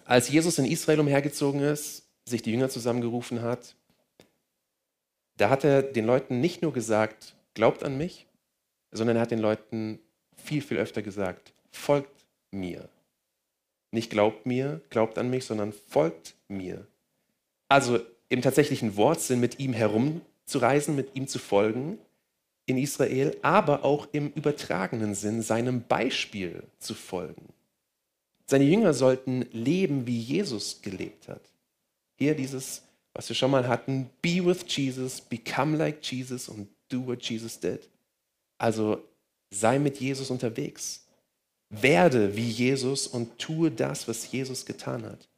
Als 0.07 0.31
Jesus 0.31 0.59
in 0.59 0.65
Israel 0.65 1.01
umhergezogen 1.01 1.61
ist, 1.61 2.05
sich 2.25 2.41
die 2.41 2.51
Jünger 2.51 2.71
zusammengerufen 2.71 3.43
hat, 3.43 3.77
da 5.41 5.49
hat 5.49 5.65
er 5.65 5.83
den 5.83 6.05
Leuten 6.05 6.41
nicht 6.41 6.61
nur 6.61 6.73
gesagt, 6.73 7.35
glaubt 7.55 7.83
an 7.83 7.97
mich, 7.97 8.27
sondern 8.93 9.17
er 9.17 9.23
hat 9.23 9.31
den 9.31 9.39
Leuten 9.39 9.99
viel, 10.37 10.61
viel 10.61 10.77
öfter 10.77 11.01
gesagt, 11.01 11.55
folgt 11.71 12.27
mir. 12.51 12.89
Nicht 13.91 14.11
glaubt 14.11 14.45
mir, 14.45 14.83
glaubt 14.91 15.17
an 15.17 15.31
mich, 15.31 15.47
sondern 15.47 15.73
folgt 15.73 16.35
mir. 16.49 16.87
Also 17.69 18.01
im 18.29 18.43
tatsächlichen 18.43 18.97
Wortsinn 18.97 19.41
mit 19.41 19.59
ihm 19.59 19.73
herumzureisen, 19.73 20.95
mit 20.95 21.17
ihm 21.17 21.27
zu 21.27 21.39
folgen 21.39 21.99
in 22.67 22.77
Israel, 22.77 23.37
aber 23.41 23.85
auch 23.85 24.09
im 24.13 24.31
übertragenen 24.33 25.15
Sinn 25.15 25.41
seinem 25.41 25.83
Beispiel 25.83 26.65
zu 26.79 26.95
folgen. 26.95 27.49
Seine 28.47 28.65
Jünger 28.65 28.93
sollten 28.93 29.47
leben, 29.53 30.07
wie 30.07 30.19
Jesus 30.19 30.83
gelebt 30.83 31.29
hat. 31.29 31.43
Hier 32.17 32.35
dieses, 32.35 32.83
was 33.15 33.29
wir 33.29 33.37
schon 33.37 33.51
mal 33.51 33.67
hatten, 33.67 34.11
be 34.23 34.45
with 34.45 34.65
Jesus, 34.67 35.21
become 35.21 35.77
like 35.77 35.99
Jesus 36.03 36.49
und 36.49 36.69
do 36.89 37.07
what 37.07 37.23
Jesus 37.23 37.59
did. 37.59 37.89
Also 38.59 39.03
sei 39.51 39.79
mit 39.79 40.01
Jesus 40.01 40.31
unterwegs. 40.31 41.07
Werde 41.71 42.37
wie 42.37 42.49
Jesus 42.49 43.07
und 43.07 43.39
tue 43.39 43.71
das, 43.71 44.09
was 44.09 44.31
Jesus 44.31 44.67
getan 44.67 45.05
hat. 45.05 45.29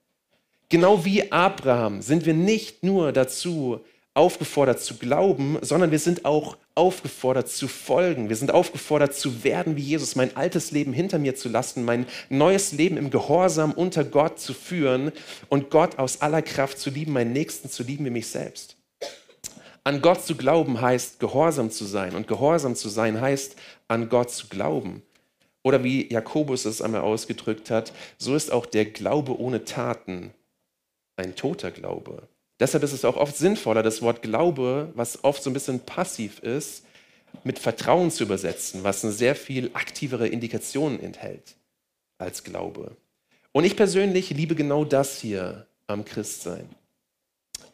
Genau 0.68 1.04
wie 1.04 1.30
Abraham 1.30 2.00
sind 2.00 2.24
wir 2.24 2.32
nicht 2.32 2.82
nur 2.82 3.12
dazu 3.12 3.80
aufgefordert 4.14 4.80
zu 4.80 4.98
glauben, 4.98 5.58
sondern 5.62 5.90
wir 5.90 5.98
sind 5.98 6.24
auch 6.24 6.58
aufgefordert 6.74 7.48
zu 7.48 7.66
folgen. 7.66 8.28
Wir 8.28 8.36
sind 8.36 8.50
aufgefordert 8.50 9.14
zu 9.14 9.44
werden 9.44 9.76
wie 9.76 9.82
Jesus, 9.82 10.16
mein 10.16 10.36
altes 10.36 10.70
Leben 10.70 10.92
hinter 10.92 11.18
mir 11.18 11.34
zu 11.34 11.48
lassen, 11.48 11.84
mein 11.84 12.06
neues 12.28 12.72
Leben 12.72 12.96
im 12.96 13.10
Gehorsam 13.10 13.72
unter 13.72 14.04
Gott 14.04 14.38
zu 14.38 14.52
führen 14.52 15.12
und 15.48 15.70
Gott 15.70 15.98
aus 15.98 16.20
aller 16.20 16.42
Kraft 16.42 16.78
zu 16.78 16.90
lieben, 16.90 17.12
meinen 17.12 17.32
Nächsten 17.32 17.70
zu 17.70 17.82
lieben 17.82 18.04
wie 18.04 18.10
mich 18.10 18.28
selbst. 18.28 18.76
An 19.84 20.00
Gott 20.00 20.24
zu 20.24 20.36
glauben 20.36 20.80
heißt 20.80 21.18
gehorsam 21.18 21.70
zu 21.70 21.84
sein 21.84 22.14
und 22.14 22.28
gehorsam 22.28 22.76
zu 22.76 22.88
sein 22.88 23.20
heißt 23.20 23.56
an 23.88 24.08
Gott 24.08 24.30
zu 24.30 24.48
glauben. 24.48 25.02
Oder 25.64 25.82
wie 25.84 26.12
Jakobus 26.12 26.64
es 26.64 26.82
einmal 26.82 27.00
ausgedrückt 27.00 27.70
hat, 27.70 27.92
so 28.18 28.34
ist 28.34 28.52
auch 28.52 28.66
der 28.66 28.84
Glaube 28.84 29.38
ohne 29.38 29.64
Taten 29.64 30.32
ein 31.16 31.34
toter 31.34 31.70
Glaube. 31.70 32.28
Deshalb 32.62 32.84
ist 32.84 32.92
es 32.92 33.04
auch 33.04 33.16
oft 33.16 33.36
sinnvoller, 33.36 33.82
das 33.82 34.02
Wort 34.02 34.22
Glaube, 34.22 34.92
was 34.94 35.24
oft 35.24 35.42
so 35.42 35.50
ein 35.50 35.52
bisschen 35.52 35.80
passiv 35.80 36.38
ist, 36.38 36.84
mit 37.42 37.58
Vertrauen 37.58 38.12
zu 38.12 38.22
übersetzen, 38.22 38.84
was 38.84 39.02
eine 39.02 39.12
sehr 39.12 39.34
viel 39.34 39.70
aktivere 39.74 40.28
Indikation 40.28 41.00
enthält 41.00 41.56
als 42.18 42.44
Glaube. 42.44 42.96
Und 43.50 43.64
ich 43.64 43.76
persönlich 43.76 44.30
liebe 44.30 44.54
genau 44.54 44.84
das 44.84 45.18
hier 45.20 45.66
am 45.88 46.04
Christsein 46.04 46.68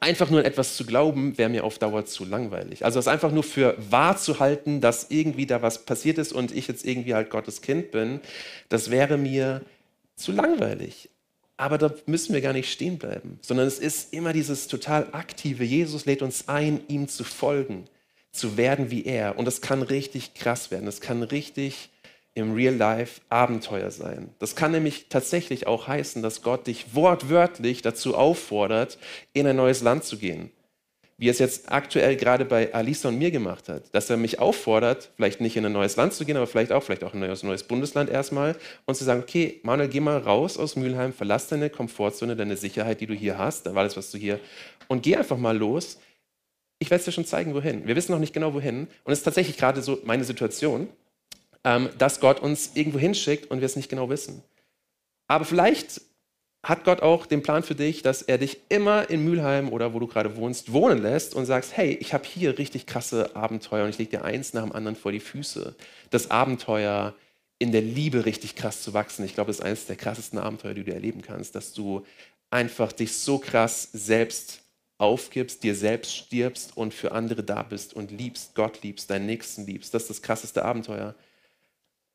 einfach 0.01 0.31
nur 0.31 0.41
an 0.41 0.47
etwas 0.47 0.77
zu 0.77 0.87
glauben, 0.87 1.37
wäre 1.39 1.51
mir 1.51 1.65
auf 1.65 1.79
Dauer 1.79 2.05
zu 2.05 2.25
langweilig. 2.25 2.85
Also 2.85 2.99
es 2.99 3.09
einfach 3.09 3.33
nur 3.33 3.43
für 3.43 3.77
wahr 3.91 4.17
zu 4.17 4.39
halten, 4.39 4.81
dass 4.81 5.11
irgendwie 5.11 5.47
da 5.47 5.63
was 5.63 5.85
passiert 5.85 6.19
ist 6.19 6.33
und 6.33 6.55
ich 6.55 6.69
jetzt 6.69 6.85
irgendwie 6.85 7.15
halt 7.15 7.31
Gottes 7.31 7.63
Kind 7.63 7.91
bin, 7.91 8.21
das 8.69 8.91
wäre 8.91 9.19
mir 9.19 9.63
zu 10.17 10.33
langweilig. 10.33 11.11
Aber 11.59 11.77
da 11.77 11.93
müssen 12.07 12.33
wir 12.35 12.41
gar 12.41 12.53
nicht 12.53 12.71
stehen 12.71 12.99
bleiben, 12.99 13.39
sondern 13.43 13.67
es 13.67 13.81
ist 13.81 14.15
immer 14.15 14.33
dieses 14.33 14.69
total 14.69 15.09
aktive, 15.13 15.65
Jesus 15.65 16.07
lädt 16.07 16.23
uns 16.23 16.47
ein, 16.49 16.81
ihm 16.87 17.09
zu 17.09 17.25
folgen, 17.25 17.85
zu 18.31 18.57
werden 18.57 18.93
wie 18.93 19.05
er. 19.05 19.37
Und 19.37 19.45
das 19.45 19.61
kann 19.61 19.83
richtig 19.83 20.35
krass 20.35 20.71
werden, 20.71 20.87
das 20.87 21.01
kann 21.01 21.23
richtig 21.25 21.91
im 22.35 22.55
Real 22.55 22.75
Life 22.75 23.21
Abenteuer 23.29 23.91
sein. 23.91 24.31
Das 24.39 24.55
kann 24.55 24.71
nämlich 24.71 25.09
tatsächlich 25.09 25.67
auch 25.67 25.89
heißen, 25.89 26.23
dass 26.23 26.43
Gott 26.43 26.69
dich 26.69 26.95
wortwörtlich 26.95 27.83
dazu 27.83 28.17
auffordert, 28.17 28.97
in 29.33 29.45
ein 29.49 29.57
neues 29.57 29.83
Land 29.83 30.05
zu 30.05 30.17
gehen. 30.17 30.53
Wie 31.19 31.29
es 31.29 31.39
jetzt 31.39 31.71
aktuell 31.71 32.17
gerade 32.17 32.45
bei 32.45 32.73
Alisa 32.73 33.09
und 33.09 33.19
mir 33.19 33.31
gemacht 33.31 33.69
hat, 33.69 33.93
dass 33.93 34.09
er 34.09 34.17
mich 34.17 34.39
auffordert, 34.39 35.11
vielleicht 35.17 35.41
nicht 35.41 35.57
in 35.57 35.67
ein 35.67 35.73
neues 35.73 35.97
Land 35.97 36.15
zu 36.15 36.25
gehen, 36.25 36.37
aber 36.37 36.47
vielleicht 36.47 36.73
auch, 36.73 36.83
vielleicht 36.83 37.05
auch 37.05 37.13
in 37.13 37.23
ein 37.23 37.37
neues, 37.43 37.65
Bundesland 37.65 38.09
erstmal 38.09 38.57
und 38.87 38.95
zu 38.95 39.05
sagen, 39.05 39.21
okay, 39.21 39.61
Manuel, 39.65 39.89
geh 39.89 40.01
mal 40.01 40.19
raus 40.19 40.57
aus 40.57 40.77
Mülheim, 40.77 41.13
verlass 41.13 41.49
deine 41.49 41.71
Komfortzone, 41.71 42.37
deine 42.37 42.57
Sicherheit, 42.57 43.01
die 43.01 43.07
du 43.07 43.15
hier 43.15 43.37
hast, 43.37 43.67
alles, 43.69 43.97
was 43.97 44.11
du 44.13 44.19
hier, 44.19 44.39
und 44.87 45.03
geh 45.03 45.17
einfach 45.17 45.37
mal 45.37 45.57
los. 45.57 45.99
Ich 46.79 46.89
werde 46.91 47.01
es 47.01 47.05
dir 47.05 47.13
schon 47.13 47.27
zeigen, 47.27 47.53
wohin. 47.55 47.87
Wir 47.89 47.97
wissen 47.97 48.13
noch 48.13 48.21
nicht 48.21 48.33
genau, 48.33 48.55
wohin. 48.55 48.87
Und 49.03 49.13
es 49.13 49.19
ist 49.19 49.25
tatsächlich 49.25 49.57
gerade 49.57 49.83
so 49.83 49.99
meine 50.05 50.23
Situation 50.23 50.89
ähm, 51.65 51.91
dass 51.99 52.21
Gott 52.21 52.41
uns 52.41 52.73
irgendwo 52.75 52.99
hinschickt 52.99 53.51
und 53.51 53.61
wir 53.61 53.67
es 53.67 53.77
nicht 53.77 53.89
genau 53.89 54.09
wissen. 54.09 54.43
Aber 55.27 55.45
vielleicht 55.45 56.01
hat 56.63 56.85
Gott 56.85 57.03
auch 57.03 57.27
den 57.27 57.43
Plan 57.43 57.63
für 57.63 57.75
dich, 57.75 58.03
dass 58.03 58.23
er 58.23 58.39
dich 58.39 58.59
immer 58.69 59.09
in 59.11 59.25
Mülheim 59.25 59.73
oder 59.73 59.95
wo 59.95 60.01
du 60.01 60.07
gerade 60.07 60.37
wohnst, 60.37 60.73
wohnen 60.73 61.01
lässt 61.01 61.35
und 61.35 61.47
sagst, 61.47 61.77
hey, 61.77 61.93
ich 62.01 62.13
habe 62.13 62.25
hier 62.27 62.59
richtig 62.59 62.87
krasse 62.87 63.35
Abenteuer 63.37 63.85
und 63.85 63.91
ich 63.91 63.99
lege 63.99 64.11
dir 64.11 64.25
eins 64.25 64.55
nach 64.55 64.65
dem 64.65 64.73
anderen 64.73 64.97
vor 64.97 65.13
die 65.13 65.21
Füße. 65.21 65.75
Das 66.11 66.31
Abenteuer, 66.31 67.15
in 67.59 67.73
der 67.73 67.83
Liebe 67.83 68.25
richtig 68.25 68.55
krass 68.55 68.83
zu 68.83 68.95
wachsen. 68.95 69.25
Ich 69.25 69.35
glaube, 69.35 69.49
das 69.49 69.59
ist 69.59 69.65
eines 69.65 69.87
der 69.87 69.97
krassesten 69.97 70.39
Abenteuer, 70.39 70.75
die 70.75 70.85
du 70.85 70.93
erleben 70.93 71.23
kannst, 71.23 71.55
dass 71.55 71.73
du 71.73 72.05
einfach 72.51 72.93
dich 72.93 73.15
so 73.15 73.39
krass 73.39 73.89
selbst 73.93 74.61
aufgibst, 74.97 75.63
dir 75.63 75.75
selbst 75.75 76.15
stirbst 76.15 76.77
und 76.77 76.95
für 76.95 77.13
andere 77.13 77.43
da 77.43 77.63
bist 77.63 77.95
und 77.95 78.11
liebst, 78.11 78.55
Gott 78.55 78.83
liebst, 78.83 79.11
deinen 79.11 79.27
Nächsten 79.27 79.67
liebst. 79.67 79.95
Das 79.95 80.03
ist 80.03 80.11
das 80.11 80.23
krasseste 80.23 80.65
Abenteuer 80.65 81.15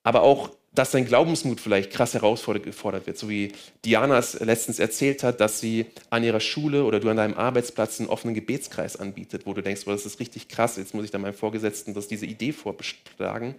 aber 0.04 0.22
auch, 0.22 0.50
dass 0.74 0.92
dein 0.92 1.06
Glaubensmut 1.06 1.62
vielleicht 1.62 1.92
krass 1.92 2.14
herausgefordert 2.14 3.06
wird, 3.06 3.18
so 3.18 3.30
wie 3.30 3.52
Diana 3.86 4.18
es 4.18 4.40
letztens 4.40 4.80
erzählt 4.80 5.24
hat, 5.24 5.40
dass 5.40 5.60
sie 5.60 5.86
an 6.10 6.24
ihrer 6.24 6.40
Schule 6.40 6.84
oder 6.84 7.00
du 7.00 7.10
an 7.10 7.18
deinem 7.18 7.36
Arbeitsplatz 7.36 8.00
einen 8.00 8.10
offenen 8.10 8.34
Gebetskreis 8.34 8.98
anbietet, 8.98 9.46
wo 9.46 9.54
du 9.54 9.62
denkst, 9.62 9.86
das 9.86 10.06
ist 10.06 10.20
richtig 10.20 10.48
krass, 10.48 10.78
jetzt 10.78 10.94
muss 10.96 11.06
ich 11.06 11.12
da 11.12 11.20
meinem 11.20 11.36
Vorgesetzten 11.36 11.94
das, 11.94 12.08
diese 12.08 12.26
Idee 12.26 12.52
vorbeschlagen 12.54 13.56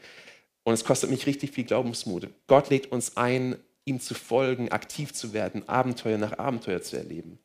und 0.64 0.74
es 0.74 0.84
kostet 0.84 1.10
mich 1.10 1.26
richtig 1.26 1.52
viel 1.52 1.64
Glaubensmut. 1.64 2.28
Gott 2.46 2.70
lädt 2.70 2.90
uns 2.90 3.16
ein, 3.16 3.56
ihm 3.84 4.00
zu 4.00 4.14
folgen, 4.14 4.72
aktiv 4.72 5.12
zu 5.12 5.32
werden, 5.32 5.68
Abenteuer 5.68 6.18
nach 6.18 6.38
Abenteuer 6.38 6.82
zu 6.82 6.96
erleben. 6.96 7.38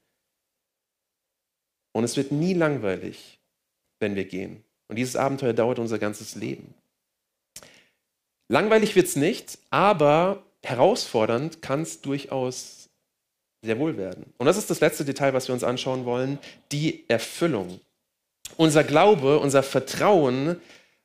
Und 1.92 2.06
es 2.06 2.18
wird 2.18 2.32
nie 2.32 2.54
langweilig, 2.54 3.40
wenn 4.00 4.16
wir 4.16 4.26
gehen. 4.26 4.64
Und 4.88 4.96
dieses 4.96 5.16
Abenteuer 5.16 5.54
dauert 5.54 5.80
unser 5.80 6.00
ganzes 6.00 6.36
Leben. 6.36 6.74
Langweilig 8.50 8.96
wird 8.96 9.08
es 9.08 9.16
nicht, 9.16 9.60
aber 9.70 10.44
herausfordernd 10.64 11.62
kann 11.62 11.84
es 11.84 12.02
durchaus 12.02 12.90
sehr 13.62 13.80
wohl 13.80 13.98
werden. 13.98 14.34
Und 14.38 14.48
das 14.48 14.58
ist 14.58 14.70
das 14.70 14.80
letzte 14.80 15.06
Detail, 15.06 15.34
was 15.34 15.48
wir 15.48 15.54
uns 15.54 15.64
anschauen 15.64 16.06
wollen, 16.06 16.40
die 16.72 17.06
Erfüllung. 17.08 17.80
Unser 18.58 18.84
Glaube, 18.84 19.40
unser 19.40 19.64
Vertrauen 19.64 20.60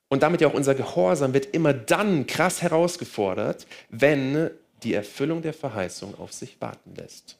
und 0.08 0.22
damit 0.22 0.40
ja 0.40 0.48
auch 0.48 0.54
unser 0.54 0.74
Gehorsam 0.74 1.34
wird 1.34 1.54
immer 1.54 1.74
dann 1.74 2.26
krass 2.26 2.62
herausgefordert, 2.62 3.66
wenn 3.90 4.50
die 4.82 4.94
Erfüllung 4.94 5.42
der 5.42 5.54
Verheißung 5.54 6.14
auf 6.18 6.32
sich 6.32 6.60
warten 6.60 6.94
lässt. 6.94 7.38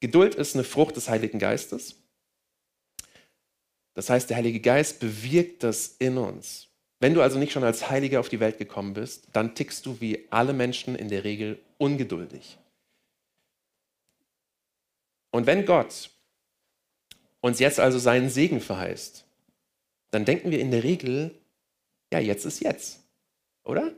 Geduld 0.00 0.34
ist 0.34 0.54
eine 0.54 0.64
Frucht 0.64 0.96
des 0.96 1.08
Heiligen 1.08 1.38
Geistes. 1.38 1.96
Das 3.94 4.10
heißt, 4.10 4.30
der 4.30 4.36
Heilige 4.36 4.60
Geist 4.60 5.00
bewirkt 5.00 5.64
das 5.64 5.96
in 5.98 6.18
uns. 6.18 6.67
Wenn 7.00 7.14
du 7.14 7.22
also 7.22 7.38
nicht 7.38 7.52
schon 7.52 7.64
als 7.64 7.90
Heiliger 7.90 8.20
auf 8.20 8.28
die 8.28 8.40
Welt 8.40 8.58
gekommen 8.58 8.94
bist, 8.94 9.28
dann 9.32 9.54
tickst 9.54 9.86
du 9.86 10.00
wie 10.00 10.26
alle 10.30 10.52
Menschen 10.52 10.96
in 10.96 11.08
der 11.08 11.24
Regel 11.24 11.60
ungeduldig. 11.78 12.58
Und 15.30 15.46
wenn 15.46 15.64
Gott 15.64 16.10
uns 17.40 17.60
jetzt 17.60 17.78
also 17.78 17.98
seinen 17.98 18.30
Segen 18.30 18.60
verheißt, 18.60 19.24
dann 20.10 20.24
denken 20.24 20.50
wir 20.50 20.58
in 20.58 20.70
der 20.70 20.82
Regel, 20.82 21.34
ja, 22.12 22.18
jetzt 22.18 22.44
ist 22.44 22.60
jetzt, 22.60 23.00
oder? 23.64 23.92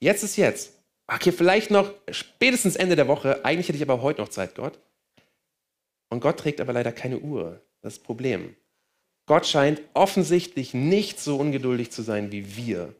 Jetzt 0.00 0.22
ist 0.22 0.36
jetzt. 0.36 0.72
okay, 1.06 1.32
vielleicht 1.32 1.70
noch 1.70 1.92
spätestens 2.10 2.76
Ende 2.76 2.96
der 2.96 3.08
Woche, 3.08 3.44
eigentlich 3.44 3.68
hätte 3.68 3.76
ich 3.76 3.82
aber 3.82 4.02
heute 4.02 4.20
noch 4.20 4.28
Zeit, 4.28 4.54
Gott. 4.54 4.78
Und 6.10 6.20
Gott 6.20 6.38
trägt 6.38 6.60
aber 6.60 6.72
leider 6.72 6.92
keine 6.92 7.18
Uhr. 7.18 7.62
Das 7.82 7.94
ist 7.94 7.98
das 7.98 8.04
Problem. 8.04 8.56
Gott 9.28 9.46
scheint 9.46 9.82
offensichtlich 9.92 10.72
nicht 10.74 11.20
so 11.20 11.36
ungeduldig 11.36 11.92
zu 11.92 12.02
sein 12.02 12.32
wie 12.32 12.56
wir. 12.56 12.94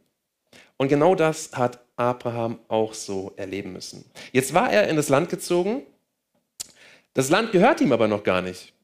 Und 0.76 0.88
genau 0.88 1.14
das 1.14 1.50
hat 1.54 1.80
Abraham 1.96 2.60
auch 2.68 2.92
so 2.94 3.32
erleben 3.36 3.72
müssen. 3.72 4.04
Jetzt 4.32 4.52
war 4.54 4.70
er 4.70 4.88
in 4.88 4.96
das 4.96 5.08
Land 5.08 5.30
gezogen. 5.30 5.82
Das 7.14 7.30
Land 7.30 7.50
gehört 7.50 7.80
ihm 7.80 7.92
aber 7.92 8.06
noch 8.06 8.22
gar 8.22 8.42
nicht. 8.42 8.74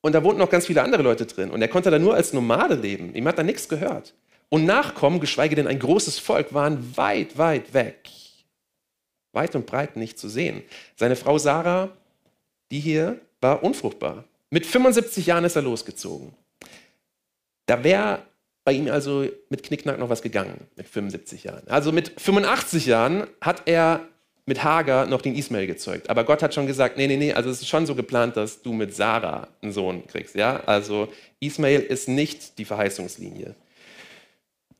Und 0.00 0.12
da 0.12 0.22
wohnten 0.22 0.38
noch 0.38 0.48
ganz 0.48 0.66
viele 0.66 0.82
andere 0.82 1.02
Leute 1.02 1.26
drin. 1.26 1.50
Und 1.50 1.60
er 1.60 1.68
konnte 1.68 1.90
da 1.90 1.98
nur 1.98 2.14
als 2.14 2.32
Nomade 2.32 2.76
leben. 2.76 3.14
Ihm 3.16 3.26
hat 3.26 3.36
da 3.36 3.42
nichts 3.42 3.68
gehört. 3.68 4.14
Und 4.48 4.64
Nachkommen, 4.64 5.18
geschweige 5.18 5.56
denn 5.56 5.66
ein 5.66 5.80
großes 5.80 6.20
Volk, 6.20 6.54
waren 6.54 6.96
weit, 6.96 7.36
weit 7.36 7.74
weg. 7.74 8.08
Weit 9.32 9.56
und 9.56 9.66
breit 9.66 9.96
nicht 9.96 10.18
zu 10.18 10.28
sehen. 10.28 10.62
Seine 10.96 11.16
Frau 11.16 11.36
Sarah, 11.36 11.90
die 12.70 12.80
hier, 12.80 13.20
war 13.40 13.62
unfruchtbar. 13.64 14.24
Mit 14.50 14.66
75 14.66 15.26
Jahren 15.26 15.44
ist 15.44 15.56
er 15.56 15.62
losgezogen. 15.62 16.32
Da 17.66 17.84
wäre 17.84 18.22
bei 18.64 18.72
ihm 18.72 18.90
also 18.90 19.26
mit 19.48 19.62
Knickknack 19.62 19.98
noch 19.98 20.10
was 20.10 20.22
gegangen, 20.22 20.66
mit 20.76 20.86
75 20.86 21.44
Jahren. 21.44 21.66
Also 21.68 21.92
mit 21.92 22.20
85 22.20 22.86
Jahren 22.86 23.26
hat 23.40 23.62
er 23.66 24.06
mit 24.48 24.64
Hagar 24.64 25.06
noch 25.06 25.20
den 25.20 25.34
Ismael 25.34 25.66
gezeugt. 25.66 26.08
Aber 26.08 26.24
Gott 26.24 26.42
hat 26.42 26.54
schon 26.54 26.66
gesagt, 26.66 26.96
nee, 26.96 27.06
nee, 27.06 27.18
nee, 27.18 27.32
also 27.34 27.50
es 27.50 27.60
ist 27.60 27.68
schon 27.68 27.86
so 27.86 27.94
geplant, 27.94 28.36
dass 28.36 28.62
du 28.62 28.72
mit 28.72 28.94
Sarah 28.94 29.48
einen 29.62 29.72
Sohn 29.72 30.06
kriegst. 30.06 30.34
Ja? 30.34 30.62
Also 30.64 31.08
Ismael 31.40 31.80
ist 31.80 32.08
nicht 32.08 32.58
die 32.58 32.64
Verheißungslinie. 32.64 33.54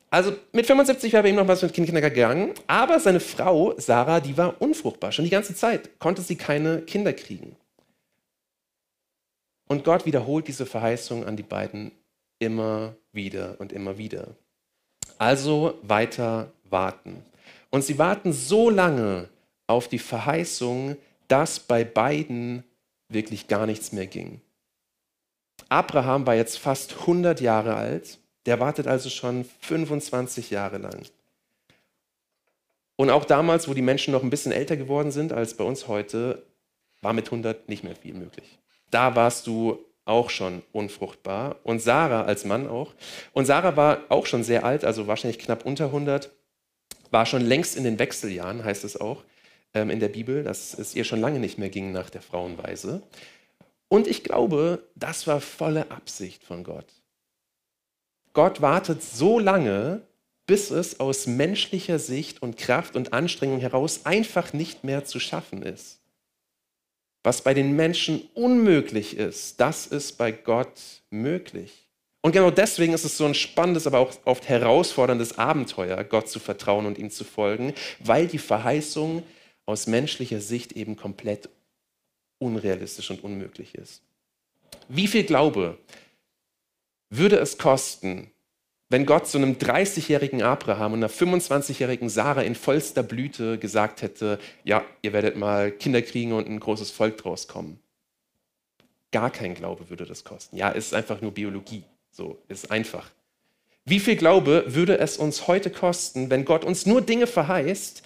Also 0.09 0.33
mit 0.53 0.65
75 0.65 1.13
wäre 1.13 1.23
bei 1.23 1.29
ihm 1.29 1.35
noch 1.35 1.47
was 1.47 1.61
mit 1.61 1.73
Knickknack 1.73 2.01
gegangen, 2.01 2.53
aber 2.65 2.99
seine 2.99 3.19
Frau 3.19 3.75
Sarah, 3.77 4.19
die 4.19 4.35
war 4.35 4.59
unfruchtbar. 4.59 5.11
Schon 5.11 5.25
die 5.25 5.31
ganze 5.31 5.53
Zeit 5.53 5.99
konnte 5.99 6.23
sie 6.23 6.35
keine 6.35 6.81
Kinder 6.81 7.13
kriegen. 7.13 7.55
Und 9.69 9.83
Gott 9.83 10.07
wiederholt 10.07 10.47
diese 10.47 10.65
Verheißung 10.65 11.25
an 11.25 11.37
die 11.37 11.43
beiden 11.43 11.91
immer 12.39 12.95
wieder 13.11 13.55
und 13.59 13.71
immer 13.71 13.99
wieder. 13.99 14.35
Also 15.19 15.77
weiter 15.83 16.51
warten. 16.63 17.23
Und 17.69 17.83
sie 17.83 17.99
warten 17.99 18.33
so 18.33 18.71
lange 18.71 19.29
auf 19.67 19.87
die 19.87 19.99
Verheißung, 19.99 20.97
dass 21.27 21.59
bei 21.59 21.83
beiden 21.83 22.63
wirklich 23.09 23.47
gar 23.47 23.67
nichts 23.67 23.91
mehr 23.91 24.07
ging. 24.07 24.41
Abraham 25.69 26.25
war 26.25 26.33
jetzt 26.33 26.57
fast 26.57 27.01
100 27.01 27.39
Jahre 27.39 27.75
alt, 27.75 28.17
der 28.47 28.59
wartet 28.59 28.87
also 28.87 29.09
schon 29.09 29.45
25 29.59 30.49
Jahre 30.49 30.79
lang. 30.79 31.03
Und 32.95 33.11
auch 33.11 33.25
damals, 33.25 33.67
wo 33.67 33.75
die 33.75 33.83
Menschen 33.83 34.13
noch 34.13 34.23
ein 34.23 34.31
bisschen 34.31 34.51
älter 34.51 34.77
geworden 34.77 35.11
sind 35.11 35.31
als 35.31 35.53
bei 35.53 35.63
uns 35.63 35.87
heute, 35.87 36.41
war 37.01 37.13
mit 37.13 37.25
100 37.27 37.69
nicht 37.69 37.83
mehr 37.83 37.95
viel 37.95 38.15
möglich 38.15 38.59
da 38.91 39.15
warst 39.15 39.47
du 39.47 39.79
auch 40.05 40.29
schon 40.29 40.63
unfruchtbar 40.71 41.57
und 41.63 41.81
Sarah 41.81 42.23
als 42.23 42.43
Mann 42.43 42.67
auch. 42.67 42.93
Und 43.33 43.45
Sarah 43.45 43.77
war 43.77 43.99
auch 44.09 44.25
schon 44.25 44.43
sehr 44.43 44.65
alt, 44.65 44.83
also 44.83 45.07
wahrscheinlich 45.07 45.39
knapp 45.39 45.65
unter 45.65 45.85
100, 45.85 46.31
war 47.11 47.25
schon 47.25 47.41
längst 47.41 47.77
in 47.77 47.83
den 47.83 47.99
Wechseljahren, 47.99 48.63
heißt 48.63 48.83
es 48.83 48.99
auch 48.99 49.23
ähm, 49.73 49.89
in 49.89 49.99
der 49.99 50.09
Bibel, 50.09 50.43
dass 50.43 50.77
es 50.77 50.95
ihr 50.95 51.03
schon 51.03 51.21
lange 51.21 51.39
nicht 51.39 51.57
mehr 51.57 51.69
ging 51.69 51.91
nach 51.91 52.09
der 52.09 52.21
Frauenweise. 52.21 53.03
Und 53.87 54.07
ich 54.07 54.23
glaube, 54.23 54.83
das 54.95 55.27
war 55.27 55.41
volle 55.41 55.91
Absicht 55.91 56.43
von 56.43 56.63
Gott. 56.63 56.93
Gott 58.33 58.61
wartet 58.61 59.03
so 59.03 59.39
lange, 59.39 60.01
bis 60.45 60.71
es 60.71 60.99
aus 60.99 61.27
menschlicher 61.27 61.99
Sicht 61.99 62.41
und 62.41 62.57
Kraft 62.57 62.95
und 62.95 63.13
Anstrengung 63.13 63.59
heraus 63.59 64.05
einfach 64.05 64.53
nicht 64.53 64.83
mehr 64.83 65.05
zu 65.05 65.19
schaffen 65.19 65.61
ist. 65.63 65.98
Was 67.29 67.43
bei 67.43 67.53
den 67.53 67.75
Menschen 67.75 68.27
unmöglich 68.33 69.15
ist, 69.15 69.59
das 69.59 69.85
ist 69.85 70.13
bei 70.13 70.31
Gott 70.31 70.81
möglich. 71.11 71.87
Und 72.23 72.31
genau 72.31 72.49
deswegen 72.49 72.91
ist 72.93 73.05
es 73.05 73.17
so 73.17 73.25
ein 73.25 73.35
spannendes, 73.35 73.85
aber 73.85 73.99
auch 73.99 74.11
oft 74.25 74.49
herausforderndes 74.49 75.37
Abenteuer, 75.37 76.03
Gott 76.03 76.27
zu 76.27 76.39
vertrauen 76.39 76.87
und 76.87 76.97
ihm 76.97 77.11
zu 77.11 77.23
folgen, 77.23 77.75
weil 77.99 78.25
die 78.25 78.39
Verheißung 78.39 79.21
aus 79.67 79.85
menschlicher 79.85 80.41
Sicht 80.41 80.71
eben 80.71 80.95
komplett 80.95 81.49
unrealistisch 82.39 83.11
und 83.11 83.23
unmöglich 83.23 83.75
ist. 83.75 84.01
Wie 84.87 85.05
viel 85.05 85.23
Glaube 85.23 85.77
würde 87.11 87.37
es 87.37 87.59
kosten, 87.59 88.31
wenn 88.89 89.05
Gott 89.05 89.27
zu 89.27 89.37
einem 89.37 89.53
30-jährigen 89.53 90.41
Abraham 90.41 90.93
und 90.93 90.99
einer 90.99 91.11
25-jährigen 91.11 92.09
Sarah 92.09 92.41
in 92.41 92.55
vollster 92.55 93.03
Blüte 93.03 93.59
gesagt 93.59 94.01
hätte, 94.01 94.39
ja, 94.63 94.83
ihr 95.03 95.13
werdet 95.13 95.37
mal 95.37 95.71
Kinder 95.71 96.01
kriegen 96.01 96.33
und 96.33 96.47
ein 96.47 96.59
großes 96.59 96.89
Volk 96.89 97.17
draus 97.17 97.47
kommen. 97.47 97.79
Gar 99.11 99.29
kein 99.29 99.53
Glaube 99.53 99.89
würde 99.89 100.05
das 100.05 100.23
kosten. 100.23 100.57
Ja, 100.57 100.69
ist 100.69 100.93
einfach 100.93 101.21
nur 101.21 101.31
Biologie. 101.31 101.83
So, 102.11 102.39
ist 102.47 102.71
einfach. 102.71 103.11
Wie 103.85 103.99
viel 103.99 104.15
Glaube 104.15 104.65
würde 104.67 104.97
es 104.97 105.17
uns 105.17 105.47
heute 105.47 105.69
kosten, 105.69 106.29
wenn 106.31 106.45
Gott 106.45 106.65
uns 106.65 106.85
nur 106.85 107.01
Dinge 107.01 107.27
verheißt, 107.27 108.03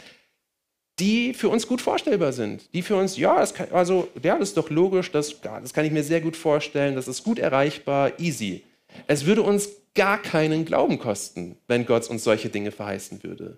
die 0.99 1.33
für 1.33 1.49
uns 1.49 1.67
gut 1.67 1.81
vorstellbar 1.81 2.33
sind, 2.33 2.71
die 2.73 2.83
für 2.83 2.95
uns, 2.95 3.17
ja, 3.17 3.39
das 3.39 3.53
kann, 3.53 3.71
also, 3.71 4.09
ja, 4.21 4.37
das 4.37 4.49
ist 4.49 4.57
doch 4.57 4.69
logisch, 4.69 5.11
das, 5.11 5.41
das 5.41 5.73
kann 5.73 5.85
ich 5.85 5.91
mir 5.91 6.03
sehr 6.03 6.21
gut 6.21 6.37
vorstellen, 6.37 6.95
das 6.95 7.07
ist 7.07 7.23
gut 7.23 7.39
erreichbar, 7.39 8.19
easy. 8.19 8.63
Es 9.07 9.25
würde 9.25 9.41
uns 9.41 9.69
gar 9.95 10.21
keinen 10.21 10.65
Glauben 10.65 10.99
kosten, 10.99 11.57
wenn 11.67 11.85
Gott 11.85 12.09
uns 12.09 12.23
solche 12.23 12.49
Dinge 12.49 12.71
verheißen 12.71 13.23
würde. 13.23 13.57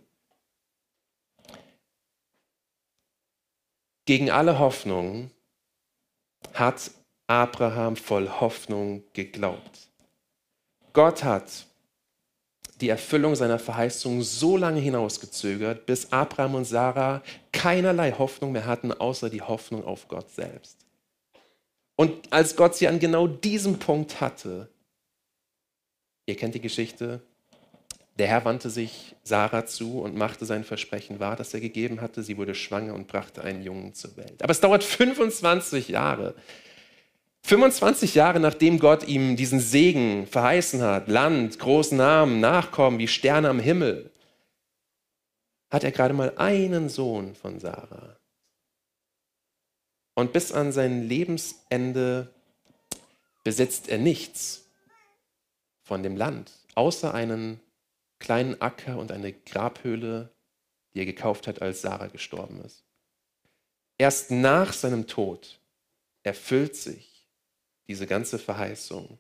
Gegen 4.06 4.30
alle 4.30 4.60
Hoffnung 4.60 5.32
hat 6.54 6.91
Abraham 7.28 7.95
voll 7.95 8.30
Hoffnung 8.30 9.04
geglaubt. 9.13 9.89
Gott 10.93 11.24
hat 11.24 11.65
die 12.82 12.89
Erfüllung 12.89 13.36
seiner 13.36 13.58
Verheißung 13.58 14.21
so 14.21 14.58
lange 14.58 14.80
hinausgezögert, 14.80 15.86
bis 15.86 16.12
Abraham 16.12 16.56
und 16.56 16.65
Sarah 16.65 17.24
keinerlei 17.52 18.12
Hoffnung 18.12 18.52
mehr 18.52 18.65
hatten, 18.65 18.91
außer 18.91 19.30
die 19.30 19.41
Hoffnung 19.41 19.86
auf 19.86 20.08
Gott 20.08 20.30
selbst. 20.30 20.78
Und 21.95 22.32
als 22.34 22.56
Gott 22.56 22.76
sie 22.76 22.88
an 22.88 23.00
genau 23.00 23.28
diesem 23.28 23.80
Punkt 23.80 24.19
hatte, 24.19 24.69
Ihr 26.26 26.36
kennt 26.36 26.56
die 26.56 26.62
Geschichte. 26.62 27.22
Der 28.18 28.28
Herr 28.28 28.46
wandte 28.46 28.70
sich 28.70 29.16
Sarah 29.24 29.66
zu 29.66 30.00
und 30.00 30.16
machte 30.16 30.46
sein 30.46 30.64
Versprechen 30.64 31.20
wahr, 31.20 31.36
das 31.36 31.54
er 31.54 31.60
gegeben 31.60 32.02
hatte. 32.02 32.24
Sie 32.24 32.38
wurde 32.38 32.56
schwanger 32.56 32.94
und 32.94 33.08
brachte 33.08 33.44
einen 33.44 33.62
Jungen 33.62 33.94
zur 33.94 34.16
Welt. 34.18 34.42
Aber 34.42 34.52
es 34.52 34.62
dauert 34.62 34.84
25 34.84 35.90
Jahre. 35.90 36.36
25 37.44 38.16
Jahre 38.16 38.40
nachdem 38.40 38.80
Gott 38.80 39.08
ihm 39.08 39.36
diesen 39.36 39.60
Segen 39.60 40.26
verheißen 40.26 40.82
hat, 40.82 41.10
Land, 41.10 41.60
großen 41.60 41.98
Namen, 41.98 42.40
Nachkommen 42.40 42.98
wie 42.98 43.08
Sterne 43.08 43.50
am 43.50 43.60
Himmel, 43.60 44.10
hat 45.70 45.84
er 45.84 45.92
gerade 45.92 46.14
mal 46.14 46.34
einen 46.38 46.90
Sohn 46.90 47.36
von 47.36 47.60
Sarah. 47.60 48.16
Und 50.16 50.32
bis 50.32 50.54
an 50.54 50.72
sein 50.72 51.08
Lebensende 51.08 52.34
besitzt 53.44 53.90
er 53.90 53.98
nichts 53.98 54.64
von 55.86 56.04
dem 56.04 56.17
Land, 56.17 56.52
außer 56.74 57.13
einen 57.13 57.62
kleinen 58.19 58.60
Acker 58.60 58.98
und 58.98 59.12
eine 59.12 59.32
Grabhöhle, 59.32 60.32
die 60.93 61.00
er 61.00 61.06
gekauft 61.06 61.48
hat, 61.48 61.62
als 61.62 61.82
Sarah 61.82 62.08
gestorben 62.08 62.60
ist. 62.65 62.84
Erst 63.98 64.32
nach 64.32 64.74
seinem 64.74 65.08
Tod 65.08 65.60
erfüllt 66.24 66.76
sich 66.76 67.28
diese 67.88 68.08
ganze 68.08 68.39
Verheißung. 68.39 69.19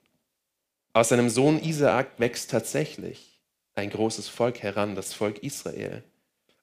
Aus 0.91 1.09
seinem 1.09 1.29
Sohn 1.29 1.61
Isaak 1.61 2.19
wächst 2.19 2.49
tatsächlich 2.51 3.39
ein 3.75 3.91
großes 3.91 4.27
Volk 4.27 4.63
heran, 4.63 4.95
das 4.95 5.13
Volk 5.13 5.43
Israel. 5.43 6.03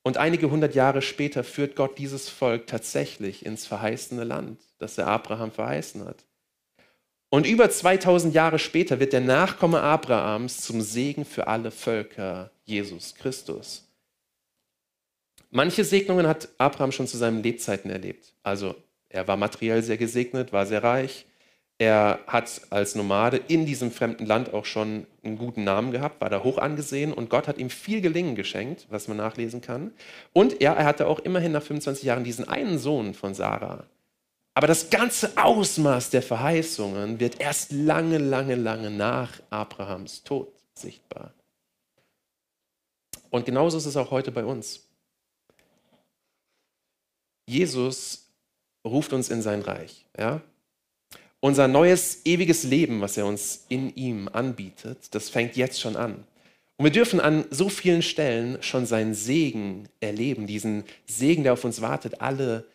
Und 0.02 0.16
einige 0.16 0.50
hundert 0.50 0.74
Jahre 0.74 1.00
später 1.00 1.44
führt 1.44 1.76
Gott 1.76 1.96
dieses 1.98 2.28
Volk 2.28 2.66
tatsächlich 2.66 3.46
ins 3.46 3.66
verheißene 3.66 4.24
Land, 4.24 4.60
das 4.78 4.98
er 4.98 5.06
Abraham 5.06 5.52
verheißen 5.52 6.04
hat. 6.04 6.24
Und 7.34 7.46
über 7.46 7.70
2000 7.70 8.34
Jahre 8.34 8.58
später 8.58 9.00
wird 9.00 9.14
der 9.14 9.22
Nachkomme 9.22 9.80
Abrahams 9.80 10.60
zum 10.60 10.82
Segen 10.82 11.24
für 11.24 11.46
alle 11.46 11.70
Völker, 11.70 12.50
Jesus 12.64 13.14
Christus. 13.14 13.88
Manche 15.48 15.82
Segnungen 15.82 16.26
hat 16.26 16.50
Abraham 16.58 16.92
schon 16.92 17.06
zu 17.06 17.16
seinen 17.16 17.42
Lebzeiten 17.42 17.90
erlebt. 17.90 18.34
Also 18.42 18.74
er 19.08 19.26
war 19.28 19.38
materiell 19.38 19.82
sehr 19.82 19.96
gesegnet, 19.96 20.52
war 20.52 20.66
sehr 20.66 20.84
reich. 20.84 21.24
Er 21.78 22.18
hat 22.26 22.60
als 22.68 22.96
Nomade 22.96 23.40
in 23.48 23.64
diesem 23.64 23.92
fremden 23.92 24.26
Land 24.26 24.52
auch 24.52 24.66
schon 24.66 25.06
einen 25.24 25.38
guten 25.38 25.64
Namen 25.64 25.90
gehabt, 25.90 26.20
war 26.20 26.28
da 26.28 26.44
hoch 26.44 26.58
angesehen 26.58 27.14
und 27.14 27.30
Gott 27.30 27.48
hat 27.48 27.56
ihm 27.56 27.70
viel 27.70 28.02
Gelingen 28.02 28.34
geschenkt, 28.34 28.88
was 28.90 29.08
man 29.08 29.16
nachlesen 29.16 29.62
kann. 29.62 29.92
Und 30.34 30.60
er, 30.60 30.74
er 30.74 30.84
hatte 30.84 31.06
auch 31.06 31.18
immerhin 31.18 31.52
nach 31.52 31.62
25 31.62 32.04
Jahren 32.04 32.24
diesen 32.24 32.46
einen 32.46 32.76
Sohn 32.78 33.14
von 33.14 33.32
Sarah, 33.32 33.86
aber 34.54 34.66
das 34.66 34.90
ganze 34.90 35.36
Ausmaß 35.36 36.10
der 36.10 36.22
Verheißungen 36.22 37.18
wird 37.20 37.40
erst 37.40 37.72
lange, 37.72 38.18
lange, 38.18 38.54
lange 38.54 38.90
nach 38.90 39.40
Abrahams 39.50 40.22
Tod 40.22 40.52
sichtbar. 40.74 41.32
Und 43.30 43.46
genauso 43.46 43.78
ist 43.78 43.86
es 43.86 43.96
auch 43.96 44.10
heute 44.10 44.30
bei 44.30 44.44
uns. 44.44 44.86
Jesus 47.48 48.28
ruft 48.86 49.12
uns 49.12 49.30
in 49.30 49.40
sein 49.40 49.62
Reich. 49.62 50.06
Ja? 50.18 50.42
Unser 51.40 51.66
neues, 51.66 52.24
ewiges 52.26 52.62
Leben, 52.62 53.00
was 53.00 53.16
er 53.16 53.26
uns 53.26 53.64
in 53.68 53.94
ihm 53.96 54.28
anbietet, 54.28 55.14
das 55.14 55.30
fängt 55.30 55.56
jetzt 55.56 55.80
schon 55.80 55.96
an. 55.96 56.24
Und 56.76 56.84
wir 56.84 56.92
dürfen 56.92 57.20
an 57.20 57.46
so 57.50 57.68
vielen 57.68 58.02
Stellen 58.02 58.62
schon 58.62 58.86
seinen 58.86 59.14
Segen 59.14 59.88
erleben, 60.00 60.46
diesen 60.46 60.84
Segen, 61.06 61.42
der 61.42 61.54
auf 61.54 61.64
uns 61.64 61.80
wartet, 61.80 62.20
alle 62.20 62.66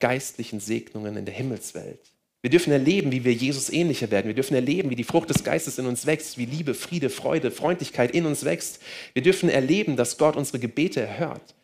geistlichen 0.00 0.60
Segnungen 0.60 1.16
in 1.16 1.24
der 1.24 1.34
Himmelswelt. 1.34 2.00
Wir 2.40 2.50
dürfen 2.50 2.72
erleben, 2.72 3.10
wie 3.10 3.24
wir 3.24 3.32
Jesus 3.32 3.68
ähnlicher 3.68 4.10
werden. 4.10 4.28
Wir 4.28 4.34
dürfen 4.34 4.54
erleben, 4.54 4.90
wie 4.90 4.96
die 4.96 5.04
Frucht 5.04 5.28
des 5.28 5.42
Geistes 5.42 5.78
in 5.78 5.86
uns 5.86 6.06
wächst, 6.06 6.38
wie 6.38 6.44
Liebe, 6.44 6.74
Friede, 6.74 7.10
Freude, 7.10 7.50
Freundlichkeit 7.50 8.12
in 8.12 8.26
uns 8.26 8.44
wächst. 8.44 8.80
Wir 9.12 9.22
dürfen 9.22 9.48
erleben, 9.48 9.96
dass 9.96 10.18
Gott 10.18 10.36
unsere 10.36 10.60
Gebete 10.60 11.00
erhört, 11.00 11.54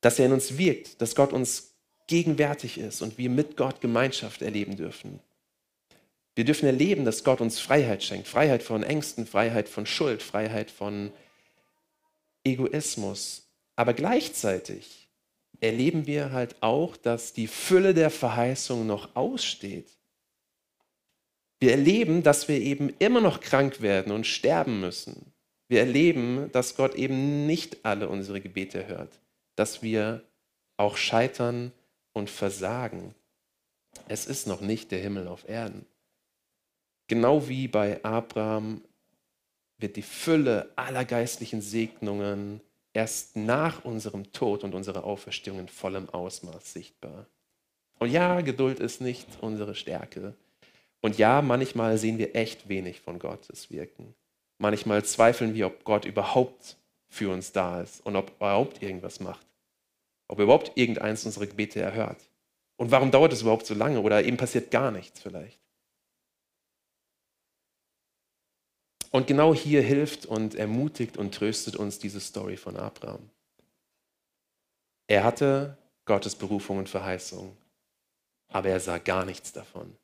dass 0.00 0.18
er 0.18 0.26
in 0.26 0.32
uns 0.32 0.58
wirkt, 0.58 1.00
dass 1.00 1.14
Gott 1.14 1.32
uns 1.32 1.74
gegenwärtig 2.08 2.78
ist 2.78 3.02
und 3.02 3.16
wir 3.16 3.30
mit 3.30 3.56
Gott 3.56 3.80
Gemeinschaft 3.80 4.42
erleben 4.42 4.76
dürfen. 4.76 5.20
Wir 6.34 6.44
dürfen 6.44 6.66
erleben, 6.66 7.04
dass 7.04 7.22
Gott 7.22 7.40
uns 7.40 7.60
Freiheit 7.60 8.02
schenkt. 8.02 8.26
Freiheit 8.26 8.64
von 8.64 8.82
Ängsten, 8.82 9.26
Freiheit 9.26 9.68
von 9.68 9.86
Schuld, 9.86 10.22
Freiheit 10.22 10.70
von 10.70 11.12
Egoismus. 12.42 13.46
Aber 13.76 13.94
gleichzeitig 13.94 15.03
erleben 15.64 16.06
wir 16.06 16.32
halt 16.32 16.56
auch, 16.62 16.96
dass 16.96 17.32
die 17.32 17.46
Fülle 17.46 17.94
der 17.94 18.10
Verheißung 18.10 18.86
noch 18.86 19.16
aussteht. 19.16 19.88
Wir 21.58 21.72
erleben, 21.72 22.22
dass 22.22 22.48
wir 22.48 22.60
eben 22.60 22.90
immer 22.98 23.20
noch 23.20 23.40
krank 23.40 23.80
werden 23.80 24.12
und 24.12 24.26
sterben 24.26 24.80
müssen. 24.80 25.32
Wir 25.68 25.80
erleben, 25.80 26.50
dass 26.52 26.76
Gott 26.76 26.94
eben 26.94 27.46
nicht 27.46 27.84
alle 27.84 28.08
unsere 28.08 28.40
Gebete 28.40 28.86
hört, 28.86 29.18
dass 29.56 29.82
wir 29.82 30.22
auch 30.76 30.98
scheitern 30.98 31.72
und 32.12 32.28
versagen. 32.28 33.14
Es 34.06 34.26
ist 34.26 34.46
noch 34.46 34.60
nicht 34.60 34.90
der 34.90 35.00
Himmel 35.00 35.26
auf 35.26 35.48
Erden. 35.48 35.86
Genau 37.06 37.48
wie 37.48 37.68
bei 37.68 38.04
Abraham 38.04 38.82
wird 39.78 39.96
die 39.96 40.02
Fülle 40.02 40.70
aller 40.76 41.04
geistlichen 41.04 41.62
Segnungen 41.62 42.60
erst 42.94 43.36
nach 43.36 43.84
unserem 43.84 44.32
Tod 44.32 44.64
und 44.64 44.74
unserer 44.74 45.04
Auferstehung 45.04 45.58
in 45.58 45.68
vollem 45.68 46.08
Ausmaß 46.08 46.72
sichtbar. 46.72 47.26
Und 47.98 48.10
ja, 48.10 48.40
Geduld 48.40 48.80
ist 48.80 49.00
nicht 49.00 49.26
unsere 49.40 49.74
Stärke. 49.74 50.34
Und 51.00 51.18
ja, 51.18 51.42
manchmal 51.42 51.98
sehen 51.98 52.18
wir 52.18 52.34
echt 52.34 52.68
wenig 52.68 53.00
von 53.00 53.18
Gottes 53.18 53.70
Wirken. 53.70 54.14
Manchmal 54.58 55.04
zweifeln 55.04 55.54
wir, 55.54 55.66
ob 55.66 55.84
Gott 55.84 56.04
überhaupt 56.04 56.76
für 57.08 57.30
uns 57.30 57.52
da 57.52 57.82
ist 57.82 58.04
und 58.06 58.16
ob 58.16 58.30
er 58.30 58.36
überhaupt 58.36 58.82
irgendwas 58.82 59.20
macht. 59.20 59.46
Ob 60.28 60.38
er 60.38 60.44
überhaupt 60.44 60.72
irgendeins 60.76 61.26
unserer 61.26 61.46
Gebete 61.46 61.80
erhört. 61.80 62.18
Und 62.76 62.90
warum 62.90 63.10
dauert 63.10 63.32
es 63.32 63.42
überhaupt 63.42 63.66
so 63.66 63.74
lange 63.74 64.00
oder 64.00 64.24
eben 64.24 64.36
passiert 64.36 64.70
gar 64.70 64.90
nichts 64.90 65.20
vielleicht. 65.20 65.58
Und 69.14 69.28
genau 69.28 69.54
hier 69.54 69.80
hilft 69.80 70.26
und 70.26 70.56
ermutigt 70.56 71.16
und 71.18 71.32
tröstet 71.32 71.76
uns 71.76 72.00
diese 72.00 72.18
Story 72.18 72.56
von 72.56 72.76
Abraham. 72.76 73.30
Er 75.06 75.22
hatte 75.22 75.78
Gottes 76.04 76.34
Berufung 76.34 76.78
und 76.78 76.88
Verheißung, 76.88 77.56
aber 78.48 78.70
er 78.70 78.80
sah 78.80 78.98
gar 78.98 79.24
nichts 79.24 79.52
davon. 79.52 79.96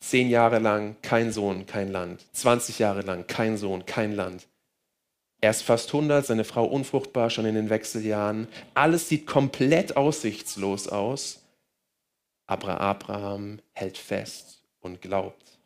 Zehn 0.00 0.30
Jahre 0.30 0.60
lang 0.60 0.96
kein 1.02 1.30
Sohn, 1.30 1.66
kein 1.66 1.92
Land. 1.92 2.24
20 2.32 2.78
Jahre 2.78 3.02
lang 3.02 3.26
kein 3.26 3.58
Sohn, 3.58 3.84
kein 3.84 4.12
Land. 4.12 4.48
Er 5.42 5.50
ist 5.50 5.62
fast 5.62 5.88
100, 5.88 6.24
seine 6.24 6.44
Frau 6.44 6.64
unfruchtbar, 6.64 7.28
schon 7.28 7.44
in 7.44 7.54
den 7.54 7.68
Wechseljahren. 7.68 8.48
Alles 8.72 9.10
sieht 9.10 9.26
komplett 9.26 9.98
aussichtslos 9.98 10.88
aus. 10.88 11.42
Aber 12.46 12.80
Abraham 12.80 13.60
hält 13.74 13.98
fest 13.98 14.64
und 14.80 15.02
glaubt. 15.02 15.57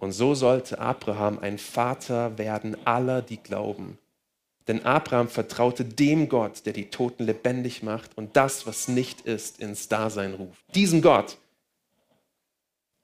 Und 0.00 0.12
so 0.12 0.34
sollte 0.34 0.78
Abraham 0.78 1.38
ein 1.40 1.58
Vater 1.58 2.38
werden 2.38 2.74
aller, 2.86 3.20
die 3.20 3.36
glauben. 3.36 3.98
Denn 4.66 4.86
Abraham 4.86 5.28
vertraute 5.28 5.84
dem 5.84 6.30
Gott, 6.30 6.64
der 6.64 6.72
die 6.72 6.88
Toten 6.88 7.24
lebendig 7.24 7.82
macht 7.82 8.16
und 8.16 8.34
das, 8.34 8.66
was 8.66 8.88
nicht 8.88 9.20
ist, 9.20 9.60
ins 9.60 9.88
Dasein 9.88 10.32
ruft. 10.34 10.64
Diesem 10.74 11.02
Gott 11.02 11.36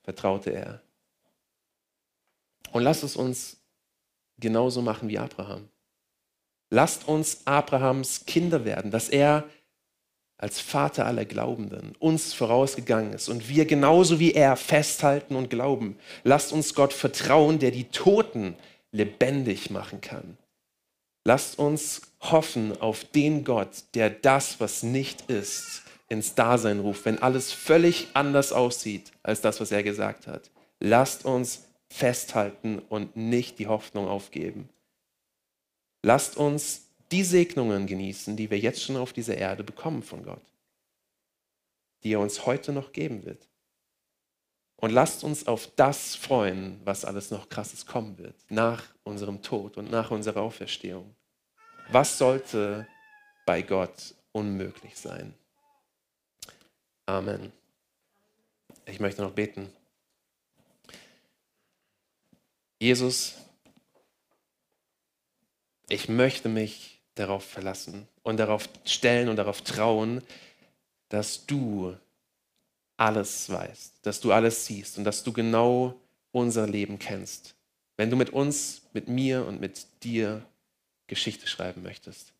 vertraute 0.04 0.50
er. 0.50 0.80
Und 2.72 2.82
lasst 2.82 3.04
es 3.04 3.14
uns 3.14 3.58
genauso 4.38 4.80
machen 4.80 5.10
wie 5.10 5.18
Abraham. 5.18 5.68
Lasst 6.70 7.06
uns 7.06 7.46
Abrahams 7.46 8.24
Kinder 8.24 8.64
werden, 8.64 8.90
dass 8.90 9.10
er 9.10 9.44
als 10.38 10.60
Vater 10.60 11.06
aller 11.06 11.24
Glaubenden 11.24 11.94
uns 11.98 12.34
vorausgegangen 12.34 13.12
ist 13.12 13.28
und 13.28 13.48
wir 13.48 13.64
genauso 13.64 14.20
wie 14.20 14.32
er 14.32 14.56
festhalten 14.56 15.34
und 15.34 15.48
glauben. 15.48 15.96
Lasst 16.24 16.52
uns 16.52 16.74
Gott 16.74 16.92
vertrauen, 16.92 17.58
der 17.58 17.70
die 17.70 17.84
Toten 17.84 18.54
lebendig 18.92 19.70
machen 19.70 20.00
kann. 20.00 20.36
Lasst 21.24 21.58
uns 21.58 22.02
hoffen 22.20 22.80
auf 22.80 23.04
den 23.04 23.44
Gott, 23.44 23.84
der 23.94 24.10
das, 24.10 24.60
was 24.60 24.82
nicht 24.82 25.22
ist, 25.30 25.82
ins 26.08 26.34
Dasein 26.34 26.80
ruft, 26.80 27.04
wenn 27.04 27.20
alles 27.20 27.52
völlig 27.52 28.08
anders 28.14 28.52
aussieht 28.52 29.10
als 29.22 29.40
das, 29.40 29.60
was 29.60 29.72
er 29.72 29.82
gesagt 29.82 30.26
hat. 30.26 30.50
Lasst 30.78 31.24
uns 31.24 31.64
festhalten 31.88 32.78
und 32.78 33.16
nicht 33.16 33.58
die 33.58 33.66
Hoffnung 33.66 34.06
aufgeben. 34.06 34.68
Lasst 36.02 36.36
uns 36.36 36.85
die 37.12 37.24
Segnungen 37.24 37.86
genießen, 37.86 38.36
die 38.36 38.50
wir 38.50 38.58
jetzt 38.58 38.82
schon 38.82 38.96
auf 38.96 39.12
dieser 39.12 39.36
Erde 39.36 39.64
bekommen 39.64 40.02
von 40.02 40.24
Gott, 40.24 40.42
die 42.02 42.12
er 42.12 42.20
uns 42.20 42.46
heute 42.46 42.72
noch 42.72 42.92
geben 42.92 43.24
wird. 43.24 43.48
Und 44.76 44.90
lasst 44.90 45.24
uns 45.24 45.46
auf 45.46 45.68
das 45.76 46.14
freuen, 46.14 46.80
was 46.84 47.04
alles 47.04 47.30
noch 47.30 47.48
krasses 47.48 47.86
kommen 47.86 48.18
wird, 48.18 48.34
nach 48.50 48.84
unserem 49.04 49.40
Tod 49.40 49.78
und 49.78 49.90
nach 49.90 50.10
unserer 50.10 50.42
Auferstehung. 50.42 51.14
Was 51.88 52.18
sollte 52.18 52.86
bei 53.46 53.62
Gott 53.62 54.14
unmöglich 54.32 54.96
sein? 54.96 55.32
Amen. 57.06 57.52
Ich 58.84 59.00
möchte 59.00 59.22
noch 59.22 59.32
beten. 59.32 59.72
Jesus, 62.78 63.36
ich 65.88 66.08
möchte 66.08 66.48
mich 66.48 66.95
darauf 67.16 67.44
verlassen 67.44 68.06
und 68.22 68.36
darauf 68.36 68.68
stellen 68.84 69.28
und 69.28 69.36
darauf 69.36 69.62
trauen, 69.62 70.22
dass 71.08 71.44
du 71.46 71.96
alles 72.96 73.50
weißt, 73.50 73.94
dass 74.02 74.20
du 74.20 74.32
alles 74.32 74.66
siehst 74.66 74.98
und 74.98 75.04
dass 75.04 75.24
du 75.24 75.32
genau 75.32 75.94
unser 76.32 76.66
Leben 76.66 76.98
kennst. 76.98 77.54
Wenn 77.96 78.10
du 78.10 78.16
mit 78.16 78.30
uns, 78.30 78.82
mit 78.92 79.08
mir 79.08 79.44
und 79.46 79.60
mit 79.60 79.86
dir 80.02 80.42
Geschichte 81.06 81.46
schreiben 81.46 81.82
möchtest. 81.82 82.32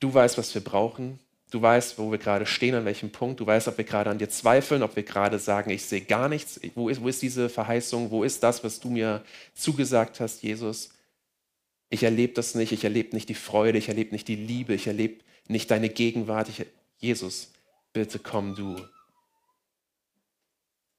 Du 0.00 0.12
weißt, 0.12 0.38
was 0.38 0.54
wir 0.54 0.62
brauchen. 0.62 1.18
Du 1.50 1.60
weißt, 1.60 1.98
wo 1.98 2.10
wir 2.10 2.18
gerade 2.18 2.46
stehen, 2.46 2.74
an 2.74 2.84
welchem 2.84 3.10
Punkt. 3.10 3.40
Du 3.40 3.46
weißt, 3.46 3.68
ob 3.68 3.78
wir 3.78 3.84
gerade 3.84 4.10
an 4.10 4.18
dir 4.18 4.28
zweifeln, 4.28 4.82
ob 4.82 4.96
wir 4.96 5.02
gerade 5.02 5.38
sagen, 5.38 5.70
ich 5.70 5.84
sehe 5.84 6.02
gar 6.02 6.28
nichts. 6.28 6.60
Wo 6.74 6.88
ist, 6.88 7.02
wo 7.02 7.08
ist 7.08 7.20
diese 7.20 7.48
Verheißung? 7.48 8.10
Wo 8.10 8.22
ist 8.22 8.42
das, 8.42 8.62
was 8.62 8.78
du 8.78 8.90
mir 8.90 9.24
zugesagt 9.54 10.20
hast, 10.20 10.42
Jesus? 10.42 10.90
Ich 11.90 12.02
erlebe 12.02 12.34
das 12.34 12.54
nicht, 12.54 12.72
ich 12.72 12.84
erlebe 12.84 13.14
nicht 13.14 13.28
die 13.28 13.34
Freude, 13.34 13.78
ich 13.78 13.88
erlebe 13.88 14.12
nicht 14.12 14.28
die 14.28 14.36
Liebe, 14.36 14.74
ich 14.74 14.86
erlebe 14.86 15.24
nicht 15.46 15.70
deine 15.70 15.88
Gegenwart. 15.88 16.48
Ich, 16.48 16.66
Jesus, 16.98 17.52
bitte 17.92 18.18
komm 18.18 18.54
du. 18.54 18.76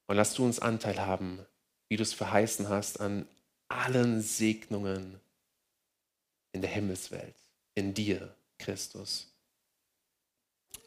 Und 0.08 0.16
lass 0.16 0.34
du 0.34 0.44
uns 0.44 0.60
Anteil 0.60 1.00
haben, 1.06 1.40
wie 1.88 1.98
du 1.98 2.04
es 2.04 2.14
verheißen 2.14 2.70
hast, 2.70 3.00
an 3.00 3.28
allen 3.68 4.22
Segnungen 4.22 5.20
in 6.52 6.62
der 6.62 6.72
Himmelswelt, 6.72 7.36
in 7.76 7.94
dir, 7.94 8.34
Christus. 8.58 9.32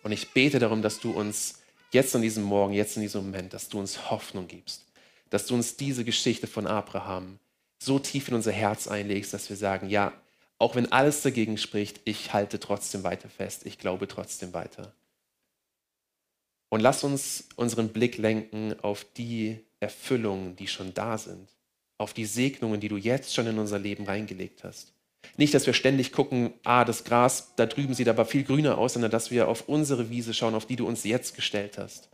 Und 0.02 0.12
ich 0.12 0.32
bete 0.32 0.58
darum, 0.58 0.82
dass 0.82 0.98
du 0.98 1.12
uns 1.12 1.62
jetzt 1.92 2.14
an 2.16 2.22
diesem 2.22 2.42
Morgen, 2.42 2.72
jetzt 2.72 2.96
in 2.96 3.02
diesem 3.02 3.24
Moment, 3.24 3.52
dass 3.52 3.68
du 3.68 3.78
uns 3.78 4.10
Hoffnung 4.10 4.48
gibst, 4.48 4.84
dass 5.30 5.46
du 5.46 5.54
uns 5.54 5.76
diese 5.76 6.04
Geschichte 6.04 6.46
von 6.46 6.66
Abraham 6.66 7.38
so 7.84 7.98
tief 7.98 8.28
in 8.28 8.34
unser 8.34 8.52
Herz 8.52 8.88
einlegst, 8.88 9.34
dass 9.34 9.48
wir 9.50 9.56
sagen, 9.56 9.88
ja, 9.88 10.12
auch 10.58 10.76
wenn 10.76 10.92
alles 10.92 11.22
dagegen 11.22 11.58
spricht, 11.58 12.00
ich 12.04 12.32
halte 12.32 12.60
trotzdem 12.60 13.02
weiter 13.02 13.28
fest, 13.28 13.66
ich 13.66 13.78
glaube 13.78 14.06
trotzdem 14.06 14.52
weiter. 14.52 14.94
Und 16.68 16.80
lass 16.80 17.04
uns 17.04 17.48
unseren 17.56 17.88
Blick 17.88 18.16
lenken 18.16 18.78
auf 18.80 19.04
die 19.04 19.58
Erfüllungen, 19.80 20.56
die 20.56 20.68
schon 20.68 20.94
da 20.94 21.18
sind, 21.18 21.48
auf 21.98 22.14
die 22.14 22.24
Segnungen, 22.24 22.80
die 22.80 22.88
du 22.88 22.96
jetzt 22.96 23.34
schon 23.34 23.46
in 23.46 23.58
unser 23.58 23.78
Leben 23.78 24.04
reingelegt 24.04 24.64
hast. 24.64 24.92
Nicht, 25.36 25.54
dass 25.54 25.66
wir 25.66 25.74
ständig 25.74 26.12
gucken, 26.12 26.54
ah, 26.64 26.84
das 26.84 27.04
Gras 27.04 27.54
da 27.56 27.66
drüben 27.66 27.94
sieht 27.94 28.08
aber 28.08 28.24
viel 28.24 28.44
grüner 28.44 28.78
aus, 28.78 28.94
sondern 28.94 29.10
dass 29.10 29.30
wir 29.30 29.48
auf 29.48 29.68
unsere 29.68 30.10
Wiese 30.10 30.34
schauen, 30.34 30.54
auf 30.54 30.66
die 30.66 30.76
du 30.76 30.86
uns 30.86 31.04
jetzt 31.04 31.34
gestellt 31.34 31.78
hast. 31.78 32.08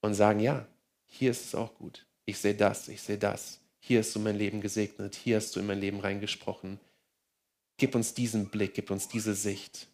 Und 0.00 0.14
sagen, 0.14 0.40
ja, 0.40 0.66
hier 1.06 1.30
ist 1.30 1.46
es 1.46 1.54
auch 1.54 1.74
gut 1.74 2.06
ich 2.24 2.38
sehe 2.38 2.54
das, 2.54 2.88
ich 2.88 3.02
sehe 3.02 3.18
das. 3.18 3.58
Hier 3.80 3.98
hast 3.98 4.14
du 4.14 4.20
mein 4.20 4.36
Leben 4.36 4.60
gesegnet, 4.60 5.14
hier 5.14 5.36
hast 5.36 5.56
du 5.56 5.60
in 5.60 5.66
mein 5.66 5.80
Leben 5.80 6.00
reingesprochen. 6.00 6.78
gib 7.78 7.94
uns 7.96 8.14
diesen 8.14 8.48
Blick, 8.48 8.74
gib 8.74 8.90
uns 8.90 9.08
diese 9.08 9.34
Sicht 9.34 9.88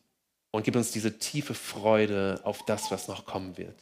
und 0.51 0.64
gib 0.64 0.76
uns 0.76 0.91
diese 0.91 1.18
tiefe 1.18 1.55
Freude 1.55 2.41
auf 2.45 2.64
das, 2.66 2.91
was 2.91 3.09
noch 3.09 3.24
kommen 3.24 3.57
wird. 3.57 3.76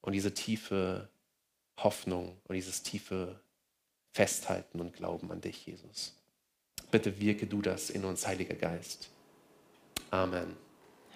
Und 0.00 0.12
diese 0.14 0.32
tiefe 0.32 1.08
Hoffnung 1.78 2.36
und 2.44 2.54
dieses 2.54 2.82
tiefe 2.82 3.40
Festhalten 4.12 4.80
und 4.80 4.94
Glauben 4.94 5.30
an 5.30 5.40
dich, 5.40 5.66
Jesus. 5.66 6.14
Bitte 6.90 7.18
wirke 7.18 7.46
du 7.46 7.60
das 7.60 7.90
in 7.90 8.04
uns, 8.04 8.26
Heiliger 8.26 8.54
Geist. 8.54 9.10
Amen. 10.10 10.63